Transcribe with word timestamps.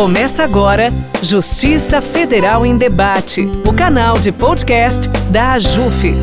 Começa 0.00 0.42
agora 0.42 0.88
Justiça 1.22 2.00
Federal 2.00 2.64
em 2.64 2.74
Debate, 2.74 3.42
o 3.68 3.76
canal 3.76 4.18
de 4.18 4.32
podcast 4.32 5.06
da 5.30 5.52
AJUF. 5.52 6.14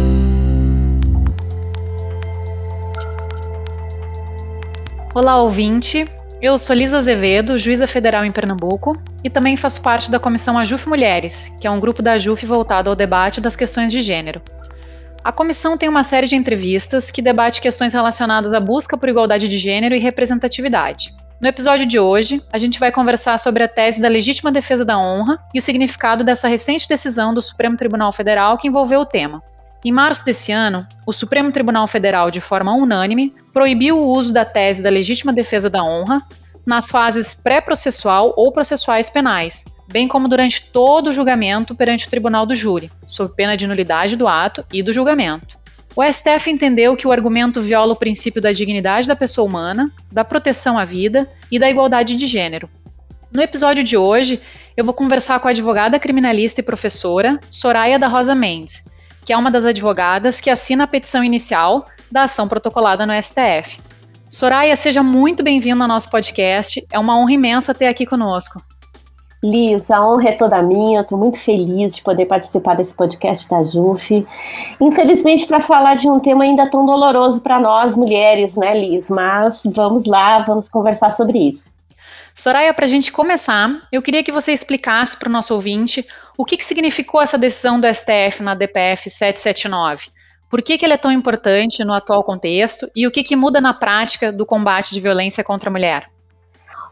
Olá, 5.13 5.39
ouvinte. 5.39 6.07
Eu 6.41 6.57
sou 6.57 6.75
Lisa 6.75 6.97
Azevedo, 6.97 7.55
juíza 7.55 7.85
federal 7.85 8.25
em 8.25 8.31
Pernambuco, 8.31 8.99
e 9.23 9.29
também 9.29 9.55
faço 9.55 9.79
parte 9.79 10.09
da 10.09 10.19
comissão 10.19 10.57
AJUF 10.57 10.89
Mulheres, 10.89 11.55
que 11.61 11.67
é 11.67 11.69
um 11.69 11.79
grupo 11.79 12.01
da 12.01 12.13
AJUF 12.13 12.47
voltado 12.47 12.89
ao 12.89 12.95
debate 12.95 13.39
das 13.39 13.55
questões 13.55 13.91
de 13.91 14.01
gênero. 14.01 14.41
A 15.23 15.31
comissão 15.31 15.77
tem 15.77 15.87
uma 15.87 16.03
série 16.03 16.25
de 16.25 16.35
entrevistas 16.35 17.11
que 17.11 17.21
debate 17.21 17.61
questões 17.61 17.93
relacionadas 17.93 18.55
à 18.55 18.59
busca 18.59 18.97
por 18.97 19.07
igualdade 19.07 19.47
de 19.47 19.59
gênero 19.59 19.93
e 19.93 19.99
representatividade. 19.99 21.13
No 21.39 21.47
episódio 21.47 21.85
de 21.85 21.99
hoje, 21.99 22.41
a 22.51 22.57
gente 22.57 22.79
vai 22.79 22.91
conversar 22.91 23.37
sobre 23.37 23.61
a 23.61 23.67
tese 23.67 24.01
da 24.01 24.07
legítima 24.07 24.51
defesa 24.51 24.83
da 24.83 24.97
honra 24.97 25.37
e 25.53 25.59
o 25.59 25.61
significado 25.61 26.23
dessa 26.23 26.47
recente 26.47 26.89
decisão 26.89 27.31
do 27.31 27.43
Supremo 27.43 27.77
Tribunal 27.77 28.11
Federal 28.11 28.57
que 28.57 28.67
envolveu 28.67 29.01
o 29.01 29.05
tema. 29.05 29.43
Em 29.85 29.91
março 29.91 30.25
desse 30.25 30.51
ano, 30.51 30.87
o 31.05 31.13
Supremo 31.13 31.51
Tribunal 31.51 31.87
Federal, 31.87 32.31
de 32.31 32.41
forma 32.41 32.73
unânime, 32.73 33.31
proibiu 33.53 33.99
o 33.99 34.07
uso 34.07 34.33
da 34.33 34.43
tese 34.43 34.81
da 34.81 34.89
legítima 34.89 35.31
defesa 35.31 35.69
da 35.69 35.83
honra 35.83 36.23
nas 36.65 36.89
fases 36.89 37.35
pré-processual 37.35 38.33
ou 38.35 38.51
processuais 38.51 39.07
penais, 39.07 39.63
bem 39.87 40.07
como 40.07 40.27
durante 40.27 40.71
todo 40.71 41.11
o 41.11 41.13
julgamento 41.13 41.75
perante 41.75 42.07
o 42.07 42.09
tribunal 42.09 42.47
do 42.47 42.55
júri, 42.55 42.91
sob 43.05 43.35
pena 43.35 43.55
de 43.55 43.67
nulidade 43.67 44.15
do 44.15 44.27
ato 44.27 44.65
e 44.73 44.81
do 44.81 44.91
julgamento. 44.91 45.56
O 45.97 46.03
STF 46.03 46.51
entendeu 46.51 46.95
que 46.95 47.07
o 47.07 47.11
argumento 47.11 47.59
viola 47.59 47.93
o 47.93 47.95
princípio 47.95 48.39
da 48.39 48.51
dignidade 48.51 49.07
da 49.07 49.15
pessoa 49.15 49.47
humana, 49.47 49.91
da 50.11 50.23
proteção 50.23 50.77
à 50.77 50.85
vida 50.85 51.27
e 51.51 51.57
da 51.57 51.67
igualdade 51.67 52.15
de 52.15 52.27
gênero. 52.27 52.69
No 53.31 53.41
episódio 53.41 53.83
de 53.83 53.97
hoje, 53.97 54.39
eu 54.77 54.85
vou 54.85 54.93
conversar 54.93 55.39
com 55.39 55.47
a 55.47 55.51
advogada 55.51 55.97
criminalista 55.97 56.61
e 56.61 56.63
professora 56.63 57.39
Soraya 57.49 57.97
da 57.97 58.07
Rosa 58.07 58.35
Mendes, 58.35 58.85
que 59.25 59.33
é 59.33 59.37
uma 59.37 59.49
das 59.49 59.65
advogadas 59.65 60.39
que 60.39 60.51
assina 60.51 60.83
a 60.83 60.87
petição 60.87 61.23
inicial 61.23 61.87
da 62.11 62.25
ação 62.25 62.47
protocolada 62.47 63.03
no 63.03 63.19
STF. 63.19 63.79
Soraya, 64.29 64.75
seja 64.75 65.01
muito 65.01 65.41
bem-vinda 65.41 65.83
ao 65.83 65.87
nosso 65.87 66.11
podcast. 66.11 66.79
É 66.91 66.99
uma 66.99 67.17
honra 67.17 67.31
imensa 67.31 67.73
ter 67.73 67.87
aqui 67.87 68.05
conosco. 68.05 68.61
Liz, 69.43 69.91
a 69.91 70.01
honra 70.01 70.29
é 70.29 70.31
toda 70.31 70.63
minha, 70.63 71.01
estou 71.01 71.17
muito 71.17 71.39
feliz 71.39 71.95
de 71.95 72.01
poder 72.01 72.25
participar 72.25 72.73
desse 72.73 72.93
podcast 72.93 73.47
da 73.47 73.61
JUF. 73.61 74.25
Infelizmente, 74.81 75.45
para 75.45 75.61
falar 75.61 75.95
de 75.95 76.09
um 76.09 76.19
tema 76.19 76.43
ainda 76.43 76.69
tão 76.69 76.85
doloroso 76.85 77.39
para 77.41 77.59
nós 77.59 77.95
mulheres, 77.95 78.55
né, 78.55 78.79
Liz? 78.79 79.09
Mas 79.11 79.61
vamos 79.65 80.05
lá, 80.05 80.39
vamos 80.39 80.67
conversar 80.67 81.13
sobre 81.13 81.37
isso. 81.37 81.71
Soraya, 82.33 82.73
para 82.73 82.85
a 82.85 82.87
gente 82.87 83.11
começar, 83.11 83.87
eu 83.91 84.01
queria 84.01 84.23
que 84.23 84.31
você 84.31 84.51
explicasse 84.51 85.17
para 85.17 85.29
o 85.29 85.31
nosso 85.31 85.53
ouvinte 85.53 86.05
o 86.37 86.43
que, 86.43 86.57
que, 86.57 86.63
significou 86.63 87.21
essa 87.21 87.37
decisão 87.37 87.79
do 87.79 87.87
STF 87.87 88.41
na 88.41 88.55
DPF 88.55 89.09
779. 89.09 90.07
Por 90.49 90.61
que, 90.61 90.77
que 90.77 90.85
ele 90.85 90.93
é 90.93 90.97
tão 90.97 91.11
importante 91.11 91.83
no 91.83 91.93
atual 91.93 92.23
contexto 92.23 92.89
e 92.95 93.05
o 93.05 93.11
que, 93.11 93.23
que 93.23 93.35
muda 93.35 93.59
na 93.59 93.73
prática 93.73 94.31
do 94.31 94.45
combate 94.45 94.93
de 94.93 94.99
violência 94.99 95.43
contra 95.43 95.69
a 95.69 95.73
mulher? 95.73 96.16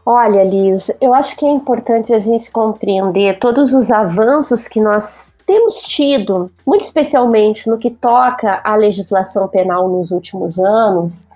Olha, 0.08 0.44
Liz, 0.44 0.88
eu 1.00 1.12
acho 1.12 1.36
que 1.36 1.44
é 1.44 1.48
importante 1.50 2.14
a 2.14 2.18
gente 2.20 2.48
compreender 2.52 3.40
todos 3.40 3.72
os 3.72 3.90
avanços 3.90 4.68
que 4.68 4.80
nós 4.80 5.34
temos 5.44 5.82
tido, 5.82 6.48
muito 6.64 6.84
especialmente 6.84 7.68
no 7.68 7.76
que 7.76 7.90
toca 7.90 8.60
à 8.62 8.76
legislação 8.76 9.48
penal 9.48 9.88
nos 9.88 10.12
últimos 10.12 10.60
anos, 10.60 11.26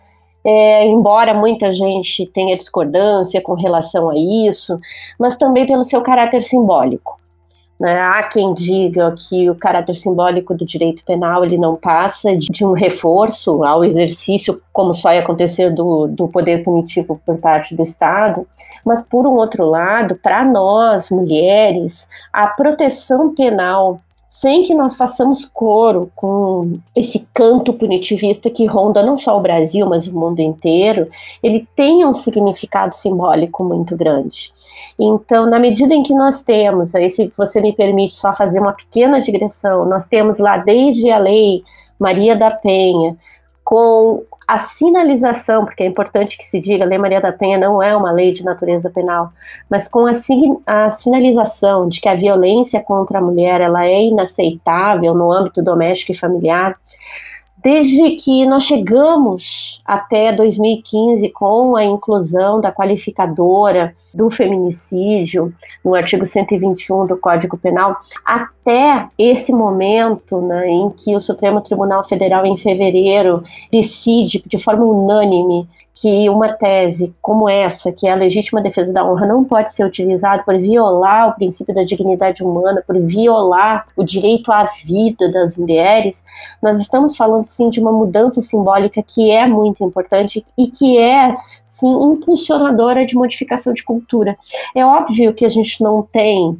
é, 0.44 0.86
embora 0.86 1.34
muita 1.34 1.72
gente 1.72 2.24
tenha 2.26 2.56
discordância 2.56 3.42
com 3.42 3.54
relação 3.54 4.08
a 4.08 4.14
isso, 4.16 4.78
mas 5.18 5.36
também 5.36 5.66
pelo 5.66 5.82
seu 5.82 6.00
caráter 6.00 6.44
simbólico. 6.44 7.19
Né? 7.81 7.98
Há 7.98 8.23
quem 8.25 8.53
diga 8.53 9.14
que 9.17 9.48
o 9.48 9.55
caráter 9.55 9.97
simbólico 9.97 10.55
do 10.55 10.67
direito 10.67 11.03
penal 11.03 11.42
ele 11.42 11.56
não 11.56 11.77
passa 11.77 12.37
de 12.37 12.62
um 12.62 12.72
reforço 12.72 13.65
ao 13.65 13.82
exercício, 13.82 14.60
como 14.71 14.93
só 14.93 15.10
ia 15.15 15.21
acontecer, 15.21 15.71
do, 15.72 16.06
do 16.06 16.28
poder 16.28 16.62
punitivo 16.62 17.19
por 17.25 17.38
parte 17.38 17.75
do 17.75 17.82
Estado, 17.82 18.47
mas, 18.84 19.00
por 19.00 19.27
um 19.27 19.37
outro 19.37 19.65
lado, 19.65 20.15
para 20.15 20.44
nós, 20.44 21.10
mulheres, 21.10 22.06
a 22.31 22.47
proteção 22.49 23.34
penal 23.34 24.00
sem 24.41 24.62
que 24.62 24.75
nós 24.75 24.97
façamos 24.97 25.45
coro 25.45 26.11
com 26.17 26.78
esse 26.97 27.27
canto 27.34 27.75
punitivista 27.75 28.49
que 28.49 28.65
ronda 28.65 29.03
não 29.03 29.19
só 29.19 29.37
o 29.37 29.41
Brasil, 29.43 29.87
mas 29.87 30.09
o 30.09 30.19
mundo 30.19 30.41
inteiro, 30.41 31.11
ele 31.43 31.69
tem 31.77 32.06
um 32.06 32.15
significado 32.15 32.95
simbólico 32.95 33.62
muito 33.62 33.95
grande. 33.95 34.51
Então, 34.99 35.45
na 35.45 35.59
medida 35.59 35.93
em 35.93 36.03
que 36.03 36.15
nós 36.15 36.43
temos, 36.43 36.95
aí 36.95 37.11
se 37.11 37.31
você 37.37 37.61
me 37.61 37.75
permite 37.75 38.15
só 38.15 38.33
fazer 38.33 38.61
uma 38.61 38.73
pequena 38.73 39.21
digressão, 39.21 39.84
nós 39.84 40.06
temos 40.06 40.39
lá 40.39 40.57
desde 40.57 41.11
a 41.11 41.19
lei 41.19 41.62
Maria 41.99 42.34
da 42.34 42.51
Penha, 42.51 43.19
com 43.62 44.22
a 44.50 44.59
sinalização, 44.59 45.65
porque 45.65 45.84
é 45.84 45.87
importante 45.87 46.37
que 46.37 46.44
se 46.44 46.61
diga, 46.61 46.83
a 46.83 46.87
Lei 46.87 46.99
Maria 46.99 47.21
da 47.21 47.31
Penha 47.31 47.56
não 47.56 47.81
é 47.81 47.97
uma 47.97 48.11
lei 48.11 48.33
de 48.33 48.44
natureza 48.44 48.91
penal, 48.91 49.33
mas 49.71 49.87
com 49.87 50.06
a, 50.06 50.12
a, 50.66 50.91
sinalização 50.91 51.88
de 51.88 52.00
que 52.00 52.09
a 52.09 52.16
violência 52.16 52.83
contra 52.83 53.21
a 53.21 53.22
mulher 53.22 53.60
ela 53.60 53.87
é 53.87 54.03
inaceitável 54.03 55.15
no 55.15 55.31
âmbito 55.31 55.62
doméstico 55.62 56.10
e 56.10 56.19
familiar, 56.19 56.77
Desde 57.62 58.12
que 58.12 58.47
nós 58.47 58.62
chegamos 58.62 59.82
até 59.84 60.32
2015 60.32 61.28
com 61.28 61.76
a 61.76 61.84
inclusão 61.84 62.59
da 62.59 62.72
qualificadora 62.72 63.94
do 64.15 64.31
feminicídio 64.31 65.53
no 65.84 65.94
artigo 65.94 66.25
121 66.25 67.06
do 67.06 67.19
Código 67.19 67.59
Penal, 67.59 67.97
até 68.25 69.09
esse 69.19 69.53
momento 69.53 70.41
né, 70.41 70.71
em 70.71 70.88
que 70.91 71.15
o 71.15 71.21
Supremo 71.21 71.60
Tribunal 71.60 72.03
Federal, 72.03 72.47
em 72.47 72.56
fevereiro, 72.56 73.44
decide 73.71 74.42
de 74.47 74.59
forma 74.59 74.84
unânime 74.84 75.69
que 76.00 76.31
uma 76.31 76.50
tese 76.50 77.15
como 77.21 77.47
essa, 77.47 77.93
que 77.93 78.06
é 78.06 78.12
a 78.12 78.15
legítima 78.15 78.62
defesa 78.62 78.91
da 78.91 79.05
honra, 79.05 79.27
não 79.27 79.44
pode 79.44 79.75
ser 79.75 79.84
utilizada 79.84 80.43
por 80.43 80.56
violar 80.56 81.28
o 81.28 81.34
princípio 81.34 81.75
da 81.75 81.84
dignidade 81.84 82.43
humana, 82.43 82.83
por 82.87 82.99
violar 82.99 83.87
o 83.94 84.03
direito 84.03 84.50
à 84.50 84.65
vida 84.83 85.31
das 85.31 85.59
mulheres, 85.59 86.25
nós 86.62 86.81
estamos 86.81 87.19
falando 87.19 87.44
sim 87.44 87.69
de 87.69 87.81
uma 87.81 87.93
mudança 87.93 88.41
simbólica 88.41 89.03
que 89.03 89.31
é 89.31 89.47
muito 89.47 89.84
importante 89.84 90.43
e 90.56 90.71
que 90.71 90.97
é 90.97 91.37
sim 91.66 91.93
impulsionadora 91.93 93.05
de 93.05 93.15
modificação 93.15 93.75
de 93.75 93.84
cultura. 93.84 94.39
É 94.75 94.84
óbvio 94.84 95.34
que 95.34 95.44
a 95.44 95.50
gente 95.50 95.83
não 95.83 96.03
tem 96.03 96.56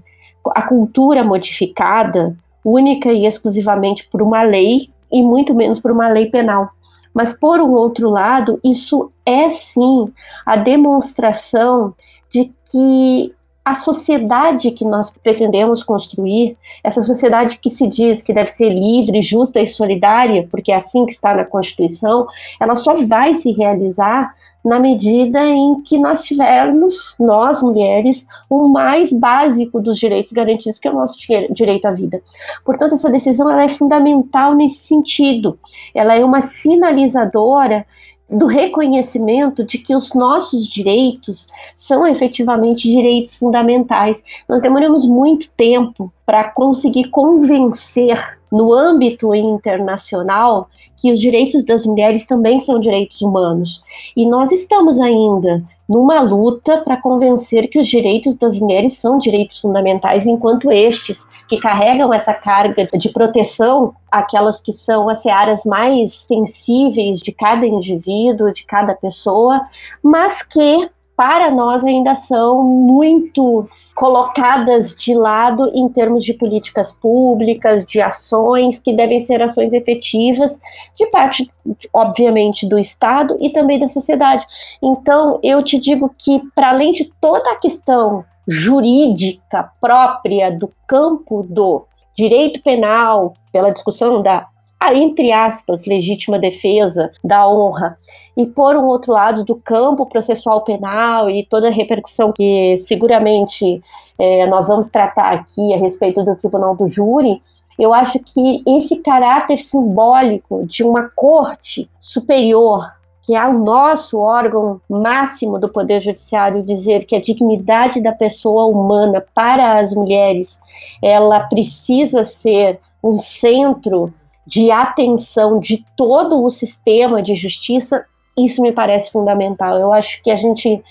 a 0.55 0.63
cultura 0.69 1.25
modificada 1.25 2.37
única 2.63 3.11
e 3.11 3.25
exclusivamente 3.25 4.07
por 4.11 4.21
uma 4.21 4.43
lei 4.43 4.91
e 5.11 5.23
muito 5.23 5.55
menos 5.55 5.81
por 5.81 5.91
uma 5.91 6.09
lei 6.09 6.27
penal. 6.27 6.69
Mas, 7.13 7.33
por 7.33 7.61
um 7.61 7.73
outro 7.73 8.09
lado, 8.09 8.61
isso 8.63 9.11
é 9.31 9.51
sim 9.51 10.13
a 10.45 10.57
demonstração 10.57 11.95
de 12.33 12.53
que 12.71 13.35
a 13.65 13.75
sociedade 13.75 14.71
que 14.71 14.85
nós 14.85 15.11
pretendemos 15.11 15.83
construir, 15.83 16.57
essa 16.83 17.03
sociedade 17.03 17.59
que 17.59 17.71
se 17.71 17.87
diz 17.87 18.23
que 18.23 18.33
deve 18.33 18.49
ser 18.49 18.71
livre, 18.71 19.21
justa 19.23 19.61
e 19.61 19.67
solidária, 19.67 20.49
porque 20.51 20.73
é 20.73 20.77
assim 20.77 21.05
que 21.05 21.13
está 21.13 21.35
na 21.35 21.45
Constituição, 21.45 22.27
ela 22.59 22.75
só 22.75 22.95
vai 23.07 23.35
se 23.35 23.53
realizar 23.53 24.35
na 24.65 24.79
medida 24.79 25.43
em 25.47 25.81
que 25.83 25.97
nós 25.99 26.25
tivermos, 26.25 27.15
nós 27.19 27.63
mulheres, 27.63 28.27
o 28.49 28.69
mais 28.69 29.13
básico 29.13 29.81
dos 29.81 29.99
direitos 29.99 30.33
garantidos, 30.33 30.79
que 30.79 30.87
é 30.87 30.91
o 30.91 30.95
nosso 30.95 31.17
direito 31.51 31.87
à 31.87 31.93
vida. 31.93 32.21
Portanto, 32.65 32.95
essa 32.95 33.11
decisão 33.11 33.51
ela 33.51 33.63
é 33.63 33.69
fundamental 33.69 34.55
nesse 34.55 34.87
sentido. 34.87 35.59
Ela 35.95 36.15
é 36.15 36.25
uma 36.25 36.43
sinalizadora 36.43 37.87
do 38.31 38.47
reconhecimento 38.47 39.65
de 39.65 39.79
que 39.79 39.95
os 39.95 40.15
nossos 40.15 40.67
direitos 40.67 41.49
são 41.77 42.07
efetivamente 42.07 42.89
direitos 42.89 43.37
fundamentais. 43.37 44.23
Nós 44.49 44.63
demoramos 44.63 45.07
muito 45.07 45.51
tempo 45.53 46.13
para 46.25 46.45
conseguir 46.45 47.09
convencer 47.09 48.39
no 48.51 48.73
âmbito 48.73 49.35
internacional 49.35 50.69
que 50.97 51.11
os 51.11 51.19
direitos 51.19 51.65
das 51.65 51.87
mulheres 51.87 52.27
também 52.27 52.61
são 52.61 52.79
direitos 52.79 53.21
humanos. 53.23 53.83
E 54.17 54.27
nós 54.27 54.53
estamos 54.53 55.01
ainda 55.01 55.65
numa 55.91 56.21
luta 56.21 56.79
para 56.79 56.97
convencer 56.97 57.67
que 57.67 57.81
os 57.81 57.89
direitos 57.89 58.37
das 58.37 58.61
mulheres 58.61 58.97
são 58.99 59.19
direitos 59.19 59.59
fundamentais, 59.59 60.25
enquanto 60.25 60.71
estes, 60.71 61.27
que 61.49 61.59
carregam 61.59 62.15
essa 62.15 62.33
carga 62.33 62.87
de 62.87 63.09
proteção, 63.09 63.93
aquelas 64.09 64.61
que 64.61 64.73
são 64.73 65.09
as 65.09 65.27
áreas 65.27 65.65
mais 65.65 66.15
sensíveis 66.15 67.19
de 67.19 67.33
cada 67.33 67.67
indivíduo, 67.67 68.53
de 68.53 68.65
cada 68.65 68.95
pessoa, 68.95 69.63
mas 70.01 70.45
que 70.45 70.89
para 71.21 71.51
nós 71.51 71.85
ainda 71.85 72.15
são 72.15 72.65
muito 72.65 73.69
colocadas 73.95 74.97
de 74.97 75.13
lado 75.13 75.71
em 75.75 75.87
termos 75.87 76.25
de 76.25 76.33
políticas 76.33 76.95
públicas, 76.95 77.85
de 77.85 78.01
ações 78.01 78.79
que 78.79 78.91
devem 78.91 79.21
ser 79.21 79.43
ações 79.43 79.75
efetivas 79.75 80.59
de 80.95 81.05
parte, 81.11 81.47
obviamente, 81.93 82.67
do 82.67 82.79
Estado 82.79 83.37
e 83.39 83.51
também 83.51 83.79
da 83.79 83.87
sociedade. 83.87 84.47
Então, 84.83 85.39
eu 85.43 85.63
te 85.63 85.79
digo 85.79 86.11
que, 86.17 86.41
para 86.55 86.71
além 86.71 86.93
de 86.93 87.13
toda 87.21 87.51
a 87.51 87.57
questão 87.57 88.25
jurídica 88.49 89.71
própria 89.79 90.51
do 90.51 90.73
campo 90.87 91.43
do 91.43 91.85
direito 92.17 92.63
penal, 92.63 93.35
pela 93.53 93.71
discussão 93.71 94.23
da 94.23 94.47
a, 94.81 94.95
entre 94.95 95.31
aspas, 95.31 95.85
legítima 95.85 96.39
defesa 96.39 97.13
da 97.23 97.47
honra, 97.47 97.99
e 98.37 98.47
por 98.47 98.75
um 98.77 98.87
outro 98.87 99.13
lado 99.13 99.45
do 99.45 99.55
campo 99.55 100.07
processual 100.07 100.63
penal 100.63 101.29
e 101.29 101.45
toda 101.45 101.69
a 101.69 101.73
repercussão 101.73 102.33
que 102.33 102.77
seguramente 102.79 103.83
é, 104.19 104.47
nós 104.47 104.69
vamos 104.69 104.89
tratar 104.89 105.33
aqui 105.33 105.75
a 105.75 105.77
respeito 105.77 106.25
do 106.25 106.35
tribunal 106.35 106.75
do 106.75 106.89
júri, 106.89 107.43
eu 107.79 107.93
acho 107.93 108.19
que 108.19 108.63
esse 108.67 108.97
caráter 108.97 109.59
simbólico 109.59 110.67
de 110.67 110.83
uma 110.83 111.11
corte 111.15 111.89
superior 111.99 112.85
que 113.23 113.37
é 113.37 113.47
o 113.47 113.61
nosso 113.61 114.19
órgão 114.19 114.81
máximo 114.89 115.57
do 115.57 115.69
Poder 115.69 116.01
Judiciário, 116.01 116.65
dizer 116.65 117.05
que 117.05 117.15
a 117.15 117.21
dignidade 117.21 118.03
da 118.03 118.11
pessoa 118.11 118.65
humana 118.65 119.25
para 119.33 119.79
as 119.79 119.95
mulheres 119.95 120.61
ela 121.01 121.39
precisa 121.39 122.25
ser 122.25 122.81
um 123.01 123.15
centro 123.15 124.13
de 124.51 124.69
atenção 124.73 125.61
de 125.61 125.87
todo 125.97 126.43
o 126.43 126.51
sistema 126.51 127.23
de 127.23 127.37
justiça, 127.37 128.05
isso 128.37 128.61
me 128.61 128.73
parece 128.73 129.13
fundamental. 129.13 129.79
Eu 129.79 129.93
acho 129.93 130.21
que 130.25 130.31
a 130.31 130.35
gente 130.35 130.83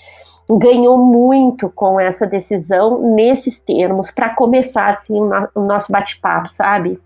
ganhou 0.48 0.96
muito 0.96 1.68
com 1.68 2.00
essa 2.00 2.26
decisão 2.26 3.14
nesses 3.14 3.60
termos, 3.60 4.10
para 4.10 4.30
começar 4.30 4.88
assim 4.88 5.14
o 5.54 5.60
nosso 5.60 5.92
bate-papo, 5.92 6.48
sabe? 6.48 6.98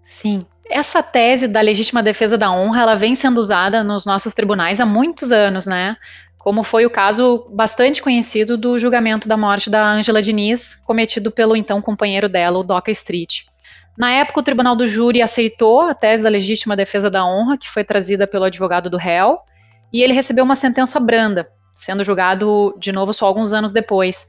Sim, 0.00 0.38
essa 0.70 1.02
tese 1.02 1.48
da 1.48 1.60
legítima 1.60 2.04
defesa 2.04 2.38
da 2.38 2.52
honra, 2.52 2.82
ela 2.82 2.94
vem 2.94 3.16
sendo 3.16 3.38
usada 3.38 3.82
nos 3.82 4.06
nossos 4.06 4.32
tribunais 4.32 4.80
há 4.80 4.86
muitos 4.86 5.32
anos, 5.32 5.66
né? 5.66 5.96
Como 6.38 6.62
foi 6.62 6.86
o 6.86 6.90
caso 6.90 7.48
bastante 7.50 8.00
conhecido 8.00 8.56
do 8.56 8.78
julgamento 8.78 9.28
da 9.28 9.36
morte 9.36 9.68
da 9.68 9.84
Angela 9.84 10.22
Diniz, 10.22 10.76
cometido 10.86 11.32
pelo 11.32 11.56
então 11.56 11.82
companheiro 11.82 12.28
dela, 12.28 12.60
o 12.60 12.62
Doca 12.62 12.92
Street. 12.92 13.40
Na 13.96 14.10
época, 14.10 14.40
o 14.40 14.42
Tribunal 14.42 14.76
do 14.76 14.86
Júri 14.86 15.22
aceitou 15.22 15.80
a 15.80 15.94
tese 15.94 16.22
da 16.22 16.28
legítima 16.28 16.76
defesa 16.76 17.10
da 17.10 17.24
honra, 17.24 17.56
que 17.56 17.68
foi 17.68 17.82
trazida 17.82 18.26
pelo 18.26 18.44
advogado 18.44 18.90
do 18.90 18.96
réu, 18.96 19.38
e 19.92 20.02
ele 20.02 20.12
recebeu 20.12 20.44
uma 20.44 20.56
sentença 20.56 21.00
branda, 21.00 21.48
sendo 21.74 22.04
julgado 22.04 22.74
de 22.78 22.92
novo 22.92 23.12
só 23.12 23.26
alguns 23.26 23.52
anos 23.52 23.72
depois. 23.72 24.26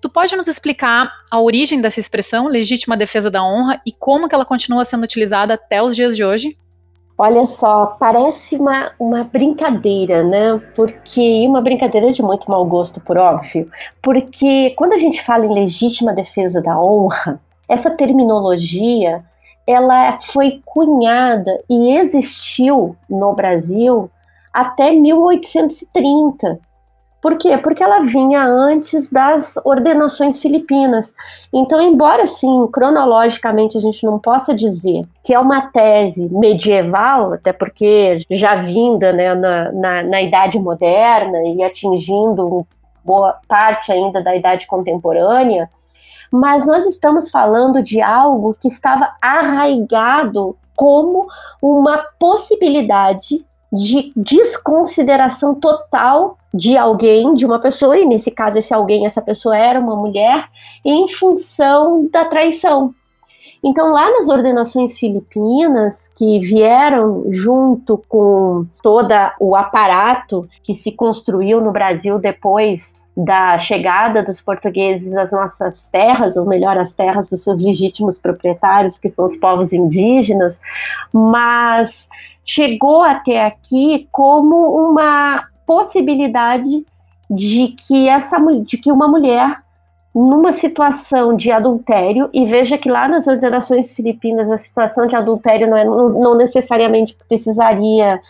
Tu 0.00 0.08
pode 0.08 0.34
nos 0.34 0.48
explicar 0.48 1.12
a 1.30 1.38
origem 1.38 1.80
dessa 1.80 2.00
expressão, 2.00 2.48
legítima 2.48 2.96
defesa 2.96 3.30
da 3.30 3.44
honra, 3.44 3.80
e 3.84 3.92
como 3.92 4.28
que 4.28 4.34
ela 4.34 4.46
continua 4.46 4.84
sendo 4.84 5.04
utilizada 5.04 5.54
até 5.54 5.82
os 5.82 5.94
dias 5.94 6.16
de 6.16 6.24
hoje? 6.24 6.56
Olha 7.18 7.44
só, 7.44 7.84
parece 8.00 8.56
uma, 8.56 8.92
uma 8.98 9.24
brincadeira, 9.24 10.22
né? 10.24 10.58
Porque 10.74 11.46
uma 11.46 11.60
brincadeira 11.60 12.10
de 12.10 12.22
muito 12.22 12.50
mau 12.50 12.64
gosto, 12.64 12.98
por 12.98 13.18
óbvio. 13.18 13.70
Porque 14.02 14.70
quando 14.70 14.94
a 14.94 14.96
gente 14.96 15.22
fala 15.22 15.44
em 15.44 15.52
legítima 15.52 16.14
defesa 16.14 16.62
da 16.62 16.80
honra, 16.80 17.38
essa 17.70 17.90
terminologia 17.90 19.24
ela 19.66 20.18
foi 20.20 20.60
cunhada 20.64 21.62
e 21.70 21.96
existiu 21.96 22.96
no 23.08 23.32
Brasil 23.32 24.10
até 24.52 24.90
1830. 24.90 26.58
Por 27.22 27.36
quê? 27.36 27.56
Porque 27.58 27.82
ela 27.82 28.00
vinha 28.00 28.42
antes 28.42 29.10
das 29.10 29.56
ordenações 29.64 30.40
filipinas. 30.40 31.14
Então, 31.52 31.80
embora, 31.80 32.24
assim, 32.24 32.66
cronologicamente 32.72 33.76
a 33.76 33.80
gente 33.80 34.04
não 34.04 34.18
possa 34.18 34.54
dizer 34.54 35.04
que 35.22 35.34
é 35.34 35.38
uma 35.38 35.60
tese 35.60 36.28
medieval, 36.30 37.34
até 37.34 37.52
porque 37.52 38.16
já 38.30 38.54
vinda 38.54 39.12
né, 39.12 39.34
na, 39.34 39.70
na, 39.72 40.02
na 40.02 40.22
Idade 40.22 40.58
Moderna 40.58 41.38
e 41.46 41.62
atingindo 41.62 42.66
boa 43.04 43.36
parte 43.46 43.92
ainda 43.92 44.22
da 44.22 44.34
Idade 44.34 44.66
Contemporânea, 44.66 45.68
mas 46.30 46.66
nós 46.66 46.86
estamos 46.86 47.30
falando 47.30 47.82
de 47.82 48.00
algo 48.00 48.56
que 48.58 48.68
estava 48.68 49.10
arraigado 49.20 50.56
como 50.76 51.26
uma 51.60 51.98
possibilidade 52.18 53.44
de 53.72 54.12
desconsideração 54.16 55.54
total 55.54 56.38
de 56.52 56.76
alguém, 56.76 57.34
de 57.34 57.46
uma 57.46 57.60
pessoa, 57.60 57.96
e 57.98 58.04
nesse 58.04 58.30
caso, 58.30 58.58
esse 58.58 58.74
alguém, 58.74 59.06
essa 59.06 59.22
pessoa 59.22 59.56
era 59.56 59.78
uma 59.78 59.94
mulher, 59.94 60.48
em 60.84 61.06
função 61.06 62.08
da 62.10 62.24
traição. 62.24 62.92
Então, 63.62 63.92
lá 63.92 64.10
nas 64.10 64.28
ordenações 64.28 64.98
filipinas, 64.98 66.08
que 66.16 66.40
vieram 66.40 67.26
junto 67.30 68.02
com 68.08 68.66
todo 68.82 69.12
o 69.38 69.54
aparato 69.54 70.48
que 70.64 70.72
se 70.72 70.92
construiu 70.92 71.60
no 71.60 71.70
Brasil 71.70 72.18
depois 72.18 72.94
da 73.24 73.58
chegada 73.58 74.22
dos 74.22 74.40
portugueses 74.40 75.16
às 75.16 75.32
nossas 75.32 75.90
terras, 75.90 76.36
ou 76.36 76.46
melhor, 76.46 76.78
às 76.78 76.94
terras 76.94 77.28
dos 77.28 77.42
seus 77.42 77.62
legítimos 77.62 78.18
proprietários, 78.18 78.98
que 78.98 79.10
são 79.10 79.24
os 79.24 79.36
povos 79.36 79.72
indígenas, 79.72 80.60
mas 81.12 82.08
chegou 82.44 83.02
até 83.02 83.44
aqui 83.44 84.08
como 84.10 84.90
uma 84.90 85.44
possibilidade 85.66 86.84
de 87.30 87.68
que 87.68 88.08
essa 88.08 88.38
de 88.62 88.76
que 88.78 88.90
uma 88.90 89.06
mulher 89.06 89.58
numa 90.12 90.52
situação 90.52 91.36
de 91.36 91.52
adultério 91.52 92.28
e 92.32 92.44
veja 92.44 92.76
que 92.76 92.88
lá 92.88 93.06
nas 93.06 93.28
ordenações 93.28 93.94
filipinas 93.94 94.50
a 94.50 94.56
situação 94.56 95.06
de 95.06 95.14
adultério 95.14 95.68
não, 95.70 95.76
é, 95.76 95.84
não, 95.84 96.08
não 96.08 96.36
necessariamente 96.36 97.16
precisaria 97.28 98.20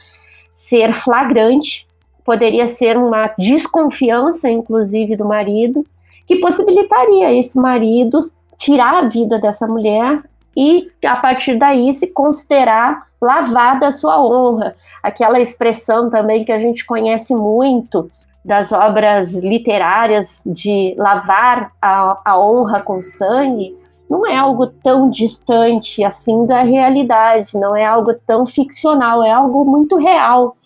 ser 0.53 0.93
flagrante 0.93 1.89
poderia 2.31 2.69
ser 2.69 2.97
uma 2.97 3.35
desconfiança, 3.37 4.49
inclusive, 4.49 5.17
do 5.17 5.25
marido, 5.25 5.85
que 6.29 6.37
possibilitaria 6.37 7.35
esse 7.35 7.59
marido 7.59 8.21
tirar 8.57 9.03
a 9.03 9.09
vida 9.09 9.37
dessa 9.37 9.67
mulher 9.67 10.23
e, 10.57 10.89
a 11.05 11.17
partir 11.17 11.59
daí, 11.59 11.93
se 11.93 12.07
considerar 12.07 13.05
lavada 13.21 13.89
a 13.89 13.93
sua 13.93 14.25
honra. 14.25 14.77
Aquela 15.03 15.41
expressão 15.41 16.09
também 16.09 16.45
que 16.45 16.53
a 16.53 16.59
gente 16.59 16.87
conhece 16.87 17.35
muito 17.35 18.09
das 18.45 18.71
obras 18.71 19.35
literárias 19.35 20.41
de 20.47 20.95
lavar 20.97 21.73
a, 21.83 22.17
a 22.25 22.39
honra 22.39 22.81
com 22.81 23.03
sangue, 23.03 23.77
não 24.09 24.25
é 24.25 24.37
algo 24.37 24.69
tão 24.69 25.11
distante 25.11 26.05
assim 26.05 26.47
da 26.47 26.63
realidade, 26.63 27.59
não 27.59 27.75
é 27.75 27.85
algo 27.85 28.15
tão 28.25 28.47
ficcional, 28.47 29.21
é 29.25 29.33
algo 29.33 29.65
muito 29.65 29.97
real 29.97 30.57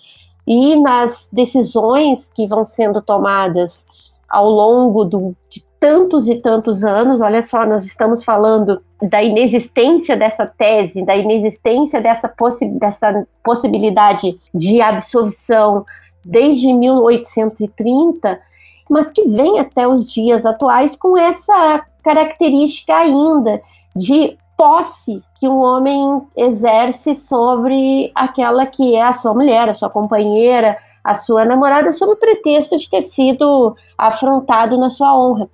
e 0.47 0.77
nas 0.77 1.29
decisões 1.33 2.31
que 2.35 2.47
vão 2.47 2.65
sendo 2.65 3.01
tomadas 3.01 3.87
ao 4.29 4.49
longo 4.49 5.05
do, 5.05 5.37
de 5.49 5.65
tantos 5.81 6.29
e 6.29 6.37
tantos 6.37 6.85
anos, 6.85 7.21
olha 7.21 7.43
só, 7.43 7.67
nós 7.67 7.85
estamos 7.85 8.25
falando 8.25 8.83
da 9.03 9.23
inexistência 9.23 10.17
dessa 10.17 10.47
tese, 10.47 11.05
da 11.05 11.15
inexistência 11.15 12.01
dessa, 12.01 12.29
possi 12.29 12.67
dessa 12.67 13.27
possibilidade 13.43 14.39
de 14.55 14.81
absolvição 14.81 15.85
desde 16.25 16.73
1830, 16.73 18.41
mas 18.89 19.11
que 19.11 19.29
vem 19.29 19.59
até 19.59 19.87
os 19.87 20.11
dias 20.11 20.47
atuais 20.47 20.97
com 20.97 21.19
essa 21.19 21.85
característica 22.03 22.95
ainda 22.97 23.61
de 23.95 24.39
posse 24.57 25.23
que 25.39 25.49
um 25.49 25.61
homem 25.61 26.23
exerce 26.37 27.15
sobre 27.15 28.11
aquela 28.15 28.67
que 28.67 28.95
é 28.95 29.03
a 29.03 29.13
sua 29.13 29.35
mulher, 29.35 29.69
a 29.69 29.75
sua 29.75 29.91
companheira, 29.91 30.79
a 31.03 31.15
sua 31.15 31.45
namorada, 31.45 31.93
sob 31.93 32.13
o 32.13 32.17
pretexto 32.17 32.79
de 32.79 32.89
ter 32.89 33.03
sido 33.03 33.77
afrontado 33.99 34.79
na 34.79 34.89
sua 34.89 35.15
honra. 35.15 35.49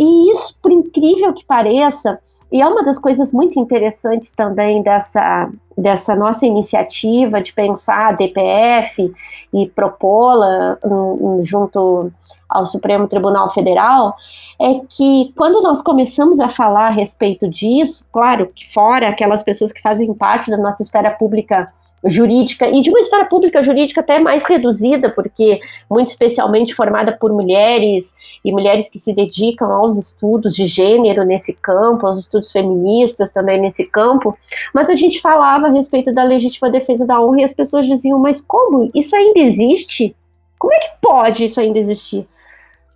E 0.00 0.32
isso, 0.32 0.56
por 0.62 0.72
incrível 0.72 1.30
que 1.34 1.44
pareça, 1.44 2.18
e 2.50 2.62
é 2.62 2.66
uma 2.66 2.82
das 2.82 2.98
coisas 2.98 3.34
muito 3.34 3.60
interessantes 3.60 4.32
também 4.32 4.82
dessa, 4.82 5.50
dessa 5.76 6.16
nossa 6.16 6.46
iniciativa 6.46 7.38
de 7.42 7.52
pensar 7.52 8.08
a 8.08 8.12
DPF 8.12 9.12
e 9.52 9.68
propô-la 9.68 10.78
um, 10.82 10.94
um, 11.40 11.44
junto 11.44 12.10
ao 12.48 12.64
Supremo 12.64 13.06
Tribunal 13.08 13.50
Federal, 13.50 14.16
é 14.58 14.80
que 14.88 15.34
quando 15.36 15.60
nós 15.60 15.82
começamos 15.82 16.40
a 16.40 16.48
falar 16.48 16.86
a 16.86 16.90
respeito 16.90 17.46
disso, 17.46 18.02
claro 18.10 18.50
que 18.54 18.72
fora 18.72 19.06
aquelas 19.06 19.42
pessoas 19.42 19.70
que 19.70 19.82
fazem 19.82 20.14
parte 20.14 20.50
da 20.50 20.56
nossa 20.56 20.82
esfera 20.82 21.10
pública 21.10 21.70
jurídica 22.04 22.68
e 22.68 22.80
de 22.80 22.90
uma 22.90 23.00
esfera 23.00 23.26
pública 23.26 23.62
jurídica 23.62 24.00
até 24.00 24.18
mais 24.18 24.44
reduzida, 24.44 25.10
porque 25.10 25.60
muito 25.90 26.08
especialmente 26.08 26.74
formada 26.74 27.12
por 27.12 27.32
mulheres 27.32 28.14
e 28.44 28.50
mulheres 28.52 28.88
que 28.88 28.98
se 28.98 29.12
dedicam 29.12 29.70
aos 29.70 29.96
estudos 29.98 30.54
de 30.54 30.64
gênero 30.66 31.24
nesse 31.24 31.52
campo, 31.52 32.06
aos 32.06 32.18
estudos 32.18 32.50
feministas 32.50 33.32
também 33.32 33.60
nesse 33.60 33.84
campo, 33.84 34.36
mas 34.74 34.88
a 34.88 34.94
gente 34.94 35.20
falava 35.20 35.66
a 35.66 35.70
respeito 35.70 36.12
da 36.12 36.24
legítima 36.24 36.70
defesa 36.70 37.06
da 37.06 37.20
honra 37.20 37.42
e 37.42 37.44
as 37.44 37.52
pessoas 37.52 37.86
diziam, 37.86 38.18
mas 38.18 38.40
como? 38.40 38.90
Isso 38.94 39.14
ainda 39.14 39.40
existe? 39.40 40.16
Como 40.58 40.72
é 40.72 40.78
que 40.78 40.90
pode 41.02 41.44
isso 41.44 41.60
ainda 41.60 41.78
existir? 41.78 42.26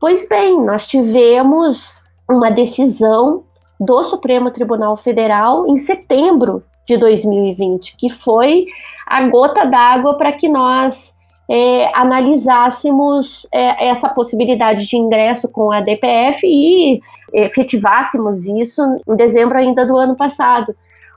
Pois 0.01 0.29
bem, 0.29 0.61
nós 0.63 0.87
tivemos 0.87 2.03
uma 2.29 2.51
decisão 2.51 3.45
do 3.79 4.03
Supremo 4.03 4.51
Tribunal 4.51 4.97
Federal 4.97 5.67
em 5.67 5.79
setembro 5.79 6.63
de 6.87 6.97
2020, 6.97 7.97
que 7.97 8.11
foi 8.11 8.67
a 9.07 9.27
gota 9.29 9.65
d'água 9.65 10.17
para 10.17 10.33
que 10.33 10.49
nós 10.49 11.15
é, 11.49 11.91
analisássemos 11.95 13.47
é, 13.53 13.89
essa 13.89 14.09
possibilidade 14.09 14.87
de 14.87 14.97
ingresso 14.97 15.49
com 15.49 15.71
a 15.71 15.81
DPF 15.81 16.47
e 16.47 17.01
efetivássemos 17.33 18.45
isso 18.47 18.83
em 19.09 19.17
dezembro 19.17 19.59
ainda 19.59 19.87
do 19.87 19.97
ano 19.97 20.17
passado. 20.17 20.75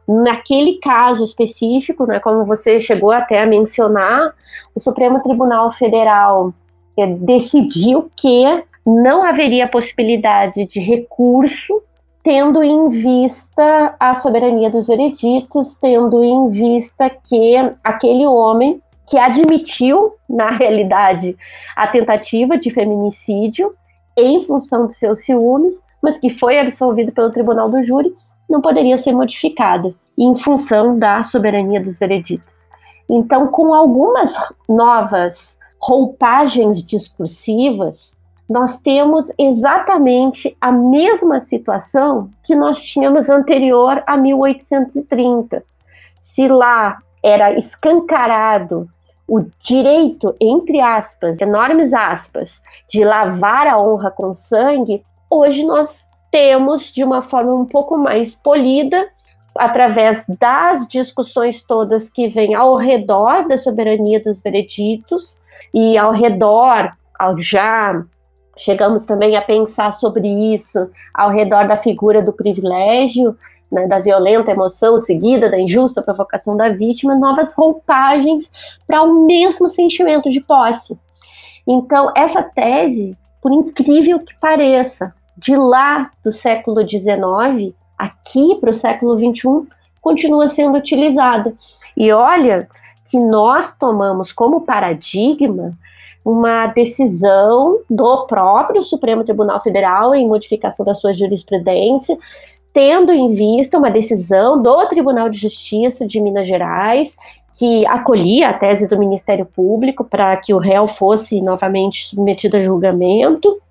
Naquele 0.08 0.80
caso 0.80 1.24
específico, 1.24 2.06
né, 2.06 2.20
como 2.20 2.46
você 2.46 2.80
chegou 2.80 3.12
até 3.12 3.42
a 3.42 3.46
mencionar, 3.46 4.34
o 4.74 4.80
Supremo 4.80 5.22
Tribunal 5.22 5.70
Federal 5.72 6.54
é, 6.98 7.06
decidiu 7.06 8.10
que 8.16 8.64
não 8.86 9.24
haveria 9.24 9.68
possibilidade 9.68 10.66
de 10.66 10.80
recurso, 10.80 11.82
tendo 12.28 12.62
em 12.62 12.90
vista 12.90 13.96
a 13.98 14.14
soberania 14.14 14.70
dos 14.70 14.88
vereditos, 14.88 15.78
tendo 15.78 16.22
em 16.22 16.50
vista 16.50 17.10
que 17.10 17.56
aquele 17.82 18.28
homem 18.28 18.82
que 19.10 19.18
admitiu, 19.18 20.12
na 20.30 20.52
realidade, 20.60 21.38
a 21.74 21.88
tentativa 21.88 22.58
de 22.58 22.70
feminicídio 22.70 23.74
em 24.18 24.42
função 24.42 24.88
de 24.88 24.96
seus 24.96 25.24
ciúmes, 25.24 25.82
mas 26.04 26.18
que 26.18 26.30
foi 26.30 26.60
absolvido 26.60 27.14
pelo 27.14 27.32
tribunal 27.32 27.70
do 27.70 27.82
júri, 27.82 28.14
não 28.50 28.60
poderia 28.60 28.98
ser 28.98 29.14
modificada 29.14 29.96
em 30.18 30.36
função 30.36 31.00
da 31.00 31.24
soberania 31.24 31.82
dos 31.82 31.98
vereditos. 31.98 32.68
Então, 33.10 33.48
com 33.48 33.74
algumas 33.74 34.34
novas 34.68 35.58
roupagens 35.80 36.86
discursivas, 36.86 38.17
nós 38.50 38.80
temos 38.80 39.32
exatamente 39.38 40.56
a 40.62 40.72
mesma 40.72 41.39
situação 41.39 42.30
que 42.44 42.56
nós 42.56 42.82
tínhamos 42.82 43.30
anterior 43.30 44.01
a 44.08 44.16
1830. 44.16 45.63
Se 46.22 46.48
lá 46.48 46.98
era 47.24 47.54
escancarado 47.58 48.88
o 49.27 49.42
direito, 49.60 50.34
entre 50.39 50.80
aspas, 50.80 51.42
enormes 51.42 51.94
aspas, 51.94 52.62
de 52.89 53.04
lavar 53.04 53.68
a 53.68 53.77
honra 53.77 54.10
com 54.10 54.32
sangue, 54.32 55.04
hoje 55.30 55.66
nós 55.66 56.08
temos 56.32 56.94
de 56.94 57.04
uma 57.04 57.22
forma 57.22 57.54
um 57.54 57.66
pouco 57.66 57.98
mais 57.98 58.34
polida, 58.34 59.10
através 59.58 60.24
das 60.39 60.88
discussões 60.88 61.63
todas 61.63 62.10
que 62.10 62.27
vêm 62.27 62.54
ao 62.54 62.77
redor 62.77 63.48
da 63.48 63.58
soberania 63.58 64.22
dos 64.22 64.39
vereditos 64.39 65.39
e 65.74 65.98
ao 65.98 66.12
redor, 66.12 66.94
ao 67.18 67.36
já 67.42 68.04
chegamos 68.58 69.06
também 69.06 69.36
a 69.36 69.42
pensar 69.42 69.94
sobre 69.94 70.28
isso, 70.54 70.90
ao 71.14 71.30
redor 71.30 71.68
da 71.68 71.78
figura 71.78 72.22
do 72.22 72.34
privilégio, 72.34 73.38
né, 73.72 73.88
da 73.88 74.00
violenta 74.00 74.52
emoção 74.52 74.98
seguida 75.00 75.50
da 75.50 75.60
injusta 75.60 76.02
provocação 76.02 76.56
da 76.56 76.70
vítima, 76.70 77.16
novas 77.16 77.54
roupagens 77.54 78.52
para 78.86 79.04
o 79.04 79.26
mesmo 79.26 79.70
sentimento 79.70 80.30
de 80.30 80.42
posse. 80.42 80.98
Então, 81.68 82.12
essa 82.16 82.42
tese, 82.42 83.18
por 83.42 83.52
incrível 83.52 84.20
que 84.20 84.34
pareça, 84.40 85.14
de 85.38 85.56
lá 85.56 86.10
do 86.24 86.32
século 86.32 86.88
XIX, 86.88 87.74
aqui 87.98 88.56
para 88.56 88.70
o 88.70 88.74
século 88.74 89.18
XXI, 89.20 89.68
continua 90.02 90.48
sendo 90.48 90.78
utilizada. 90.78 91.54
E 91.96 92.12
olha 92.12 92.68
que 93.06 93.20
nós 93.20 93.76
tomamos 93.76 94.32
como 94.32 94.62
paradigma 94.62 95.78
uma 96.30 96.68
decisão 96.68 97.80
do 97.90 98.26
próprio 98.26 98.84
Supremo 98.84 99.24
Tribunal 99.24 99.62
Federal 99.62 100.14
em 100.14 100.28
modificação 100.28 100.86
da 100.86 100.94
sua 100.94 101.14
jurisprudência, 101.14 102.18
tendo 102.74 103.14
em 103.14 103.34
vista 103.34 103.78
uma 103.78 103.90
decisão 103.90 104.62
do 104.62 104.86
Tribunal 104.88 105.30
de 105.30 105.38
Justiça 105.38 106.06
de 106.06 106.20
Minas 106.20 106.46
Gerais, 106.46 107.16
que 107.54 107.86
acolhia 107.88 108.50
a 108.50 108.54
tese 108.54 108.90
do 108.90 109.00
Ministério 109.00 109.46
Público 109.46 110.04
para 110.04 110.36
que 110.36 110.54
o 110.54 110.58
réu 110.58 110.86
fosse 110.86 111.40
novamente 111.40 112.06
submetido 112.08 112.58
a 112.58 112.60
julgamento, 112.60 113.62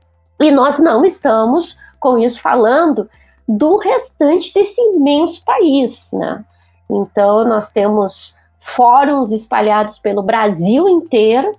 e 0.41 0.51
nós 0.51 0.79
não 0.79 1.05
estamos 1.05 1.77
com 2.01 2.17
isso 2.17 2.41
falando 2.41 3.07
do 3.47 3.77
restante 3.77 4.55
desse 4.55 4.81
imenso 4.81 5.45
país, 5.45 6.09
né? 6.11 6.43
Então 6.89 7.45
nós 7.45 7.69
temos 7.69 8.35
fóruns 8.59 9.31
espalhados 9.31 9.99
pelo 9.99 10.23
Brasil 10.23 10.89
inteiro, 10.89 11.55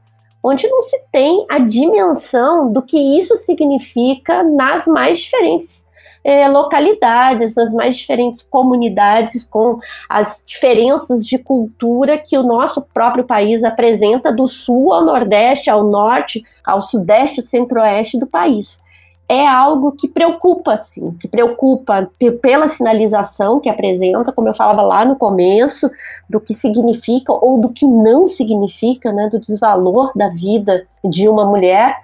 onde 0.47 0.67
não 0.67 0.81
se 0.81 0.97
tem 1.11 1.45
a 1.49 1.59
dimensão 1.59 2.71
do 2.71 2.81
que 2.81 2.97
isso 3.19 3.35
significa 3.35 4.43
nas 4.43 4.87
mais 4.87 5.19
diferentes 5.19 5.85
é, 6.23 6.47
localidades, 6.49 7.55
nas 7.55 7.73
mais 7.73 7.95
diferentes 7.95 8.41
comunidades, 8.41 9.45
com 9.45 9.79
as 10.09 10.43
diferenças 10.45 11.25
de 11.25 11.37
cultura 11.37 12.17
que 12.17 12.37
o 12.37 12.43
nosso 12.43 12.81
próprio 12.81 13.23
país 13.23 13.63
apresenta 13.63 14.31
do 14.31 14.45
sul 14.45 14.93
ao 14.93 15.05
nordeste, 15.05 15.69
ao 15.69 15.85
norte, 15.85 16.43
ao 16.65 16.81
sudeste, 16.81 17.39
ao 17.39 17.45
centro-oeste 17.45 18.19
do 18.19 18.27
país 18.27 18.81
é 19.29 19.45
algo 19.45 19.91
que 19.91 20.07
preocupa, 20.07 20.73
assim, 20.73 21.11
que 21.19 21.27
preocupa 21.27 22.09
pela 22.41 22.67
sinalização 22.67 23.59
que 23.59 23.69
apresenta, 23.69 24.31
como 24.31 24.47
eu 24.47 24.53
falava 24.53 24.81
lá 24.81 25.03
no 25.03 25.17
começo, 25.17 25.89
do 26.29 26.39
que 26.39 26.53
significa 26.53 27.33
ou 27.33 27.59
do 27.59 27.69
que 27.69 27.85
não 27.85 28.25
significa, 28.27 29.11
né, 29.11 29.29
do 29.29 29.39
desvalor 29.39 30.11
da 30.15 30.29
vida 30.29 30.87
de 31.03 31.27
uma 31.27 31.45
mulher, 31.45 31.95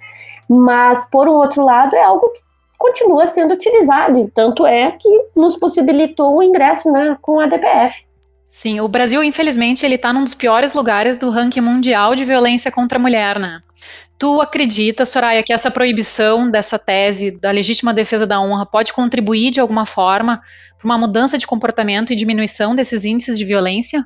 mas, 0.49 1.09
por 1.09 1.29
um 1.29 1.33
outro 1.33 1.63
lado, 1.63 1.95
é 1.95 2.03
algo 2.03 2.29
que 2.29 2.41
continua 2.77 3.27
sendo 3.27 3.53
utilizado, 3.53 4.19
e 4.19 4.27
tanto 4.27 4.65
é 4.65 4.91
que 4.91 5.09
nos 5.33 5.55
possibilitou 5.55 6.35
o 6.35 6.43
ingresso 6.43 6.91
né, 6.91 7.17
com 7.21 7.39
a 7.39 7.47
DPF. 7.47 8.03
Sim, 8.49 8.81
o 8.81 8.87
Brasil, 8.87 9.23
infelizmente, 9.23 9.85
ele 9.85 9.95
está 9.95 10.13
num 10.13 10.23
dos 10.23 10.35
piores 10.35 10.73
lugares 10.73 11.17
do 11.17 11.29
ranking 11.29 11.61
mundial 11.61 12.13
de 12.13 12.23
violência 12.23 12.69
contra 12.69 12.99
a 12.99 13.01
mulher, 13.01 13.39
né? 13.39 13.61
Tu 14.23 14.39
acredita, 14.39 15.03
Soraya, 15.03 15.43
que 15.43 15.51
essa 15.51 15.69
proibição 15.69 16.49
dessa 16.49 16.79
tese 16.79 17.29
da 17.29 17.51
legítima 17.51 17.93
defesa 17.93 18.25
da 18.25 18.39
honra 18.39 18.65
pode 18.65 18.93
contribuir 18.93 19.51
de 19.51 19.59
alguma 19.59 19.85
forma 19.85 20.41
para 20.77 20.85
uma 20.85 20.97
mudança 20.97 21.37
de 21.37 21.45
comportamento 21.45 22.13
e 22.13 22.15
diminuição 22.15 22.73
desses 22.73 23.03
índices 23.03 23.37
de 23.37 23.43
violência? 23.43 24.01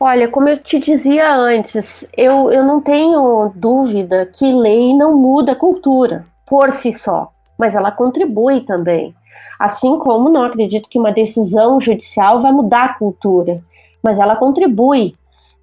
Olha, 0.00 0.26
como 0.26 0.48
eu 0.48 0.56
te 0.56 0.80
dizia 0.80 1.36
antes, 1.36 2.04
eu, 2.16 2.50
eu 2.50 2.64
não 2.64 2.80
tenho 2.80 3.52
dúvida 3.54 4.26
que 4.26 4.52
lei 4.52 4.92
não 4.92 5.16
muda 5.16 5.52
a 5.52 5.56
cultura 5.56 6.26
por 6.44 6.72
si 6.72 6.92
só, 6.92 7.30
mas 7.56 7.76
ela 7.76 7.92
contribui 7.92 8.62
também. 8.62 9.14
Assim 9.56 10.00
como 10.00 10.30
não 10.30 10.42
acredito 10.42 10.88
que 10.88 10.98
uma 10.98 11.12
decisão 11.12 11.80
judicial 11.80 12.40
vai 12.40 12.50
mudar 12.50 12.84
a 12.86 12.94
cultura, 12.94 13.62
mas 14.02 14.18
ela 14.18 14.34
contribui. 14.34 15.14